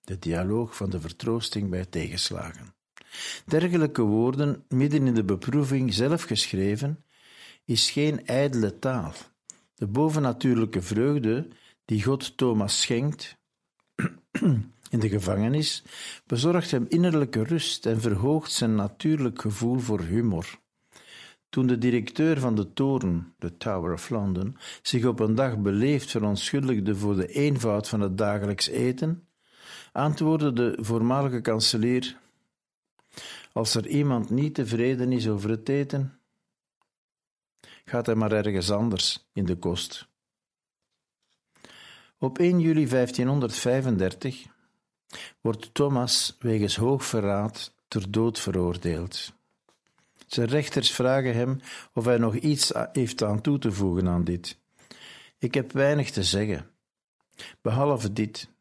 De 0.00 0.18
dialoog 0.18 0.76
van 0.76 0.90
de 0.90 1.00
vertroosting 1.00 1.70
bij 1.70 1.84
tegenslagen. 1.84 2.75
Dergelijke 3.46 4.02
woorden, 4.02 4.64
midden 4.68 5.06
in 5.06 5.14
de 5.14 5.24
beproeving 5.24 5.94
zelf 5.94 6.22
geschreven, 6.22 7.04
is 7.64 7.90
geen 7.90 8.26
ijdele 8.26 8.78
taal. 8.78 9.12
De 9.74 9.86
bovennatuurlijke 9.86 10.82
vreugde 10.82 11.48
die 11.84 12.02
God 12.02 12.36
Thomas 12.36 12.80
schenkt 12.80 13.36
in 14.94 15.00
de 15.00 15.08
gevangenis, 15.08 15.82
bezorgt 16.26 16.70
hem 16.70 16.86
innerlijke 16.88 17.42
rust 17.42 17.86
en 17.86 18.00
verhoogt 18.00 18.52
zijn 18.52 18.74
natuurlijk 18.74 19.40
gevoel 19.40 19.78
voor 19.78 20.00
humor. 20.00 20.58
Toen 21.48 21.66
de 21.66 21.78
directeur 21.78 22.40
van 22.40 22.54
de 22.54 22.72
toren, 22.72 23.34
de 23.38 23.56
Tower 23.56 23.92
of 23.92 24.10
London, 24.10 24.56
zich 24.82 25.04
op 25.04 25.20
een 25.20 25.34
dag 25.34 25.58
beleefd 25.58 26.10
verontschuldigde 26.10 26.94
voor 26.94 27.16
de 27.16 27.26
eenvoud 27.26 27.88
van 27.88 28.00
het 28.00 28.18
dagelijks 28.18 28.68
eten, 28.68 29.28
antwoordde 29.92 30.52
de 30.52 30.78
voormalige 30.80 31.40
kanselier: 31.40 32.16
Als 33.56 33.74
er 33.74 33.86
iemand 33.86 34.30
niet 34.30 34.54
tevreden 34.54 35.12
is 35.12 35.28
over 35.28 35.50
het 35.50 35.68
eten, 35.68 36.18
gaat 37.84 38.06
hij 38.06 38.14
maar 38.14 38.32
ergens 38.32 38.70
anders 38.70 39.28
in 39.32 39.44
de 39.44 39.56
kost. 39.56 40.08
Op 42.18 42.38
1 42.38 42.60
juli 42.60 42.88
1535 42.88 44.46
wordt 45.40 45.74
Thomas 45.74 46.36
wegens 46.38 46.76
hoogverraad 46.76 47.74
ter 47.88 48.10
dood 48.10 48.38
veroordeeld. 48.38 49.32
Zijn 50.26 50.48
rechters 50.48 50.92
vragen 50.92 51.34
hem 51.34 51.60
of 51.92 52.04
hij 52.04 52.18
nog 52.18 52.34
iets 52.34 52.72
heeft 52.92 53.22
aan 53.22 53.40
toe 53.40 53.58
te 53.58 53.72
voegen 53.72 54.08
aan 54.08 54.24
dit. 54.24 54.58
Ik 55.38 55.54
heb 55.54 55.72
weinig 55.72 56.10
te 56.10 56.24
zeggen, 56.24 56.70
behalve 57.60 58.12
dit. 58.12 58.54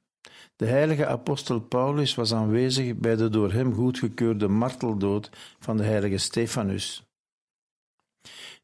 De 0.55 0.65
heilige 0.65 1.05
apostel 1.05 1.59
Paulus 1.59 2.15
was 2.15 2.33
aanwezig 2.33 2.95
bij 2.95 3.15
de 3.15 3.29
door 3.29 3.51
hem 3.51 3.73
goedgekeurde 3.73 4.47
marteldood 4.47 5.29
van 5.59 5.77
de 5.77 5.83
heilige 5.83 6.17
Stefanus. 6.17 7.05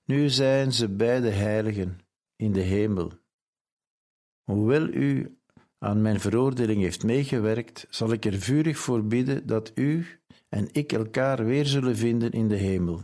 Nu 0.06 0.30
zijn 0.30 0.74
ze 0.74 0.90
beide 0.90 1.30
heiligen 1.30 2.00
in 2.36 2.52
de 2.52 2.62
hemel. 2.62 3.12
Hoewel 4.44 4.88
u 4.88 5.38
aan 5.78 6.02
mijn 6.02 6.20
veroordeling 6.20 6.82
heeft 6.82 7.04
meegewerkt, 7.04 7.88
zal 7.90 8.12
ik 8.12 8.26
er 8.26 8.40
vurig 8.40 8.78
voor 8.78 9.04
bidden 9.04 9.48
dat 9.48 9.72
u 9.76 10.06
en 10.50 10.68
ik 10.72 10.92
elkaar 10.92 11.46
weer 11.46 11.66
zullen 11.66 11.96
vinden 11.96 12.32
in 12.32 12.48
de 12.48 12.56
hemel. 12.56 13.02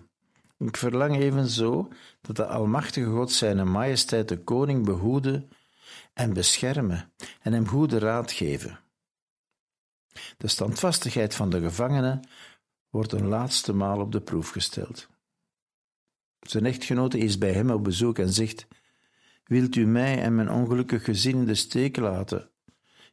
Ik 0.57 0.77
verlang 0.77 1.15
evenzo 1.17 1.87
dat 2.21 2.35
de 2.35 2.45
Almachtige 2.45 3.09
God 3.09 3.31
zijn 3.31 3.71
majesteit 3.71 4.29
de 4.29 4.37
koning 4.37 4.85
behoede 4.85 5.47
en 6.17 6.33
beschermen 6.33 7.11
en 7.41 7.53
hem 7.53 7.67
goede 7.67 7.99
raad 7.99 8.31
geven. 8.31 8.79
De 10.37 10.47
standvastigheid 10.47 11.35
van 11.35 11.49
de 11.49 11.61
gevangene 11.61 12.19
wordt 12.89 13.11
een 13.11 13.27
laatste 13.27 13.73
maal 13.73 13.99
op 13.99 14.11
de 14.11 14.21
proef 14.21 14.49
gesteld. 14.49 15.07
Zijn 16.39 16.65
echtgenote 16.65 17.17
is 17.17 17.37
bij 17.37 17.53
hem 17.53 17.69
op 17.69 17.83
bezoek 17.83 18.19
en 18.19 18.29
zegt: 18.29 18.67
Wilt 19.43 19.75
u 19.75 19.85
mij 19.85 20.21
en 20.21 20.35
mijn 20.35 20.51
ongelukkig 20.51 21.03
gezin 21.03 21.35
in 21.35 21.45
de 21.45 21.55
steek 21.55 21.97
laten? 21.97 22.49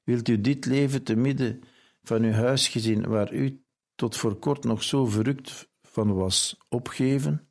Wilt 0.04 0.28
u 0.28 0.40
dit 0.40 0.64
leven 0.64 1.02
te 1.02 1.16
midden 1.16 1.62
van 2.02 2.22
uw 2.22 2.32
huisgezin, 2.32 3.06
waar 3.08 3.32
u 3.32 3.64
tot 3.94 4.16
voor 4.16 4.38
kort 4.38 4.64
nog 4.64 4.82
zo 4.82 5.06
verrukt 5.06 5.68
van 5.82 6.14
was, 6.14 6.56
opgeven? 6.68 7.43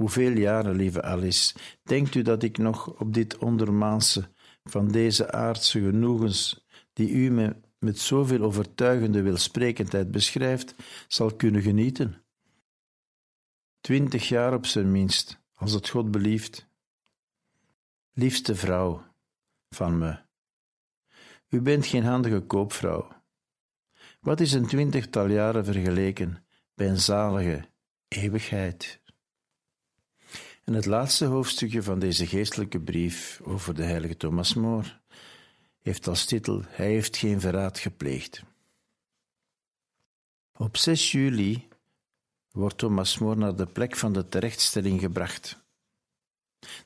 Hoeveel 0.00 0.32
jaren, 0.32 0.76
lieve 0.76 1.02
Alice, 1.02 1.54
denkt 1.82 2.14
u 2.14 2.22
dat 2.22 2.42
ik 2.42 2.58
nog 2.58 3.00
op 3.00 3.14
dit 3.14 3.38
ondermaanse 3.38 4.30
van 4.64 4.88
deze 4.88 5.32
aardse 5.32 5.80
genoegens, 5.80 6.66
die 6.92 7.10
u 7.10 7.30
me 7.30 7.56
met 7.78 7.98
zoveel 7.98 8.42
overtuigende 8.42 9.22
wilsprekendheid 9.22 10.10
beschrijft, 10.10 10.74
zal 11.08 11.36
kunnen 11.36 11.62
genieten? 11.62 12.24
Twintig 13.80 14.28
jaar 14.28 14.54
op 14.54 14.66
zijn 14.66 14.90
minst, 14.90 15.40
als 15.54 15.72
het 15.72 15.88
God 15.88 16.10
belieft. 16.10 16.68
Liefste 18.12 18.54
vrouw 18.54 19.04
van 19.68 19.98
me, 19.98 20.18
u 21.48 21.60
bent 21.60 21.86
geen 21.86 22.04
handige 22.04 22.40
koopvrouw. 22.40 23.08
Wat 24.20 24.40
is 24.40 24.52
een 24.52 24.66
twintigtal 24.66 25.26
jaren 25.26 25.64
vergeleken 25.64 26.46
bij 26.74 26.88
een 26.88 27.00
zalige 27.00 27.68
eeuwigheid? 28.08 28.99
En 30.70 30.76
het 30.76 30.86
laatste 30.86 31.24
hoofdstukje 31.24 31.82
van 31.82 31.98
deze 31.98 32.26
geestelijke 32.26 32.80
brief 32.80 33.40
over 33.44 33.74
de 33.74 33.82
heilige 33.82 34.16
Thomas 34.16 34.54
More 34.54 35.00
heeft 35.80 36.06
als 36.08 36.24
titel 36.24 36.62
Hij 36.66 36.86
heeft 36.86 37.16
geen 37.16 37.40
verraad 37.40 37.78
gepleegd. 37.78 38.42
Op 40.56 40.76
6 40.76 41.12
juli 41.12 41.68
wordt 42.50 42.78
Thomas 42.78 43.18
More 43.18 43.36
naar 43.36 43.56
de 43.56 43.66
plek 43.66 43.96
van 43.96 44.12
de 44.12 44.28
terechtstelling 44.28 45.00
gebracht. 45.00 45.64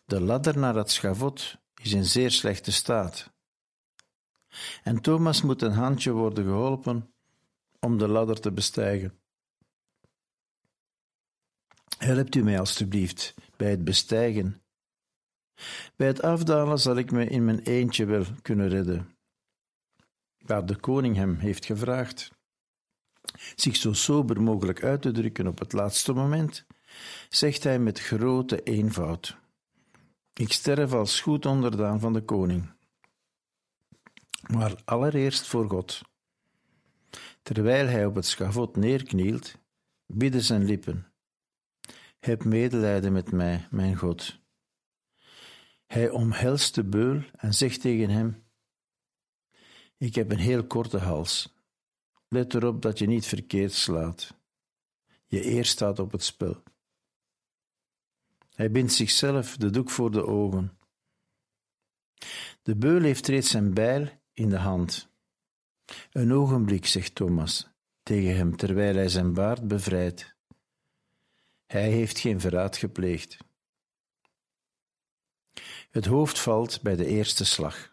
De 0.04 0.20
ladder 0.20 0.58
naar 0.58 0.74
het 0.74 0.90
schavot 0.90 1.56
is 1.82 1.92
in 1.92 2.04
zeer 2.04 2.30
slechte 2.30 2.72
staat. 2.72 3.30
En 4.82 5.00
Thomas 5.00 5.42
moet 5.42 5.62
een 5.62 5.72
handje 5.72 6.12
worden 6.12 6.44
geholpen 6.44 7.12
om 7.80 7.98
de 7.98 8.08
ladder 8.08 8.40
te 8.40 8.52
bestijgen. 8.52 9.18
Helpt 11.98 12.34
u 12.34 12.42
mij 12.42 12.58
alstublieft 12.58 13.34
bij 13.64 13.72
het 13.72 13.84
bestijgen. 13.84 14.62
Bij 15.96 16.06
het 16.06 16.22
afdalen 16.22 16.78
zal 16.78 16.96
ik 16.96 17.10
me 17.10 17.26
in 17.26 17.44
mijn 17.44 17.58
eentje 17.58 18.04
wel 18.04 18.24
kunnen 18.42 18.68
redden. 18.68 19.16
Waar 20.38 20.66
de 20.66 20.76
koning 20.76 21.16
hem 21.16 21.34
heeft 21.36 21.64
gevraagd 21.64 22.30
zich 23.54 23.76
zo 23.76 23.92
sober 23.92 24.42
mogelijk 24.42 24.82
uit 24.82 25.02
te 25.02 25.12
drukken 25.12 25.46
op 25.46 25.58
het 25.58 25.72
laatste 25.72 26.12
moment, 26.12 26.66
zegt 27.28 27.64
hij 27.64 27.78
met 27.78 28.00
grote 28.00 28.62
eenvoud: 28.62 29.36
Ik 30.32 30.52
sterf 30.52 30.92
als 30.92 31.20
goed 31.20 31.46
onderdaan 31.46 32.00
van 32.00 32.12
de 32.12 32.22
koning. 32.22 32.72
Maar 34.46 34.82
allereerst 34.84 35.46
voor 35.46 35.68
God. 35.68 36.02
Terwijl 37.42 37.86
hij 37.86 38.06
op 38.06 38.14
het 38.14 38.26
schavot 38.26 38.76
neerknielt, 38.76 39.54
bidden 40.06 40.42
zijn 40.42 40.64
lippen: 40.64 41.13
Heb 42.24 42.44
medelijden 42.44 43.12
met 43.12 43.32
mij, 43.32 43.66
mijn 43.70 43.96
God. 43.96 44.38
Hij 45.86 46.10
omhelst 46.10 46.74
de 46.74 46.84
beul 46.84 47.22
en 47.36 47.54
zegt 47.54 47.80
tegen 47.80 48.10
hem: 48.10 48.44
Ik 49.96 50.14
heb 50.14 50.30
een 50.30 50.38
heel 50.38 50.66
korte 50.66 50.98
hals 50.98 51.54
Let 52.28 52.54
erop 52.54 52.82
dat 52.82 52.98
je 52.98 53.06
niet 53.06 53.26
verkeerd 53.26 53.72
slaat. 53.72 54.34
Je 55.26 55.46
eer 55.46 55.64
staat 55.64 55.98
op 55.98 56.12
het 56.12 56.22
spel. 56.22 56.62
Hij 58.54 58.70
bindt 58.70 58.92
zichzelf 58.92 59.56
de 59.56 59.70
doek 59.70 59.90
voor 59.90 60.10
de 60.10 60.26
ogen. 60.26 60.78
De 62.62 62.76
beul 62.76 63.02
heeft 63.02 63.26
reeds 63.26 63.50
zijn 63.50 63.74
bijl 63.74 64.08
in 64.32 64.48
de 64.48 64.58
hand. 64.58 65.08
Een 66.10 66.32
ogenblik, 66.32 66.86
zegt 66.86 67.14
Thomas 67.14 67.68
tegen 68.02 68.36
hem 68.36 68.56
terwijl 68.56 68.94
hij 68.94 69.08
zijn 69.08 69.32
baard 69.32 69.68
bevrijdt. 69.68 70.36
Hij 71.74 71.90
heeft 71.90 72.18
geen 72.18 72.40
verraad 72.40 72.76
gepleegd. 72.76 73.36
Het 75.90 76.04
hoofd 76.04 76.38
valt 76.38 76.82
bij 76.82 76.96
de 76.96 77.06
eerste 77.06 77.44
slag. 77.44 77.88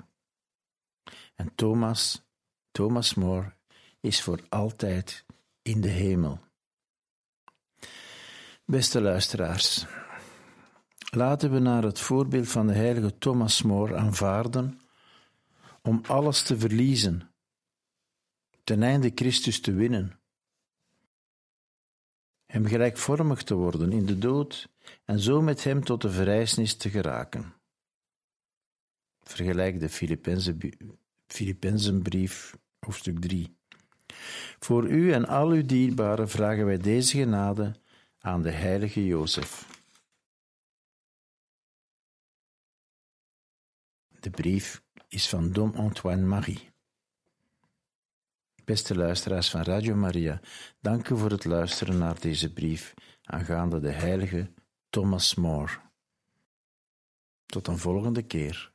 En 1.35 1.55
Thomas, 1.55 2.23
Thomas 2.71 3.13
More, 3.13 3.53
is 3.99 4.21
voor 4.21 4.45
altijd 4.49 5.25
in 5.61 5.81
de 5.81 5.87
hemel. 5.87 6.39
Beste 8.65 9.01
luisteraars, 9.01 9.85
laten 11.11 11.51
we 11.51 11.59
naar 11.59 11.83
het 11.83 11.99
voorbeeld 11.99 12.49
van 12.49 12.67
de 12.67 12.73
heilige 12.73 13.17
Thomas 13.17 13.61
More 13.61 13.95
aanvaarden 13.95 14.81
om 15.81 16.01
alles 16.07 16.43
te 16.43 16.57
verliezen, 16.57 17.33
ten 18.63 18.83
einde 18.83 19.11
Christus 19.15 19.61
te 19.61 19.73
winnen, 19.73 20.20
hem 22.51 22.65
gelijkvormig 22.65 23.43
te 23.43 23.55
worden 23.55 23.91
in 23.91 24.05
de 24.05 24.17
dood 24.17 24.69
en 25.05 25.19
zo 25.19 25.41
met 25.41 25.63
hem 25.63 25.83
tot 25.83 26.01
de 26.01 26.11
verrijzenis 26.11 26.75
te 26.75 26.89
geraken. 26.89 27.53
Vergelijk 29.19 29.79
de 29.79 29.89
Filippenzenbrief, 31.27 32.57
hoofdstuk 32.79 33.19
3. 33.19 33.57
Voor 34.59 34.87
u 34.87 35.11
en 35.11 35.27
al 35.27 35.49
uw 35.49 35.65
dierbaren 35.65 36.29
vragen 36.29 36.65
wij 36.65 36.77
deze 36.77 37.17
genade 37.17 37.75
aan 38.19 38.41
de 38.41 38.51
heilige 38.51 39.05
Jozef. 39.05 39.67
De 44.19 44.29
brief 44.29 44.83
is 45.07 45.29
van 45.29 45.51
Dom 45.51 45.73
Antoine 45.75 46.25
Marie. 46.25 46.70
Beste 48.65 48.95
luisteraars 48.95 49.49
van 49.49 49.61
Radio 49.61 49.95
Maria, 49.95 50.39
dank 50.79 51.09
u 51.09 51.17
voor 51.17 51.29
het 51.29 51.45
luisteren 51.45 51.97
naar 51.97 52.19
deze 52.19 52.53
brief 52.53 52.93
aangaande 53.23 53.79
de 53.79 53.91
heilige 53.91 54.51
Thomas 54.89 55.35
More. 55.35 55.71
Tot 57.45 57.67
een 57.67 57.77
volgende 57.77 58.21
keer. 58.21 58.71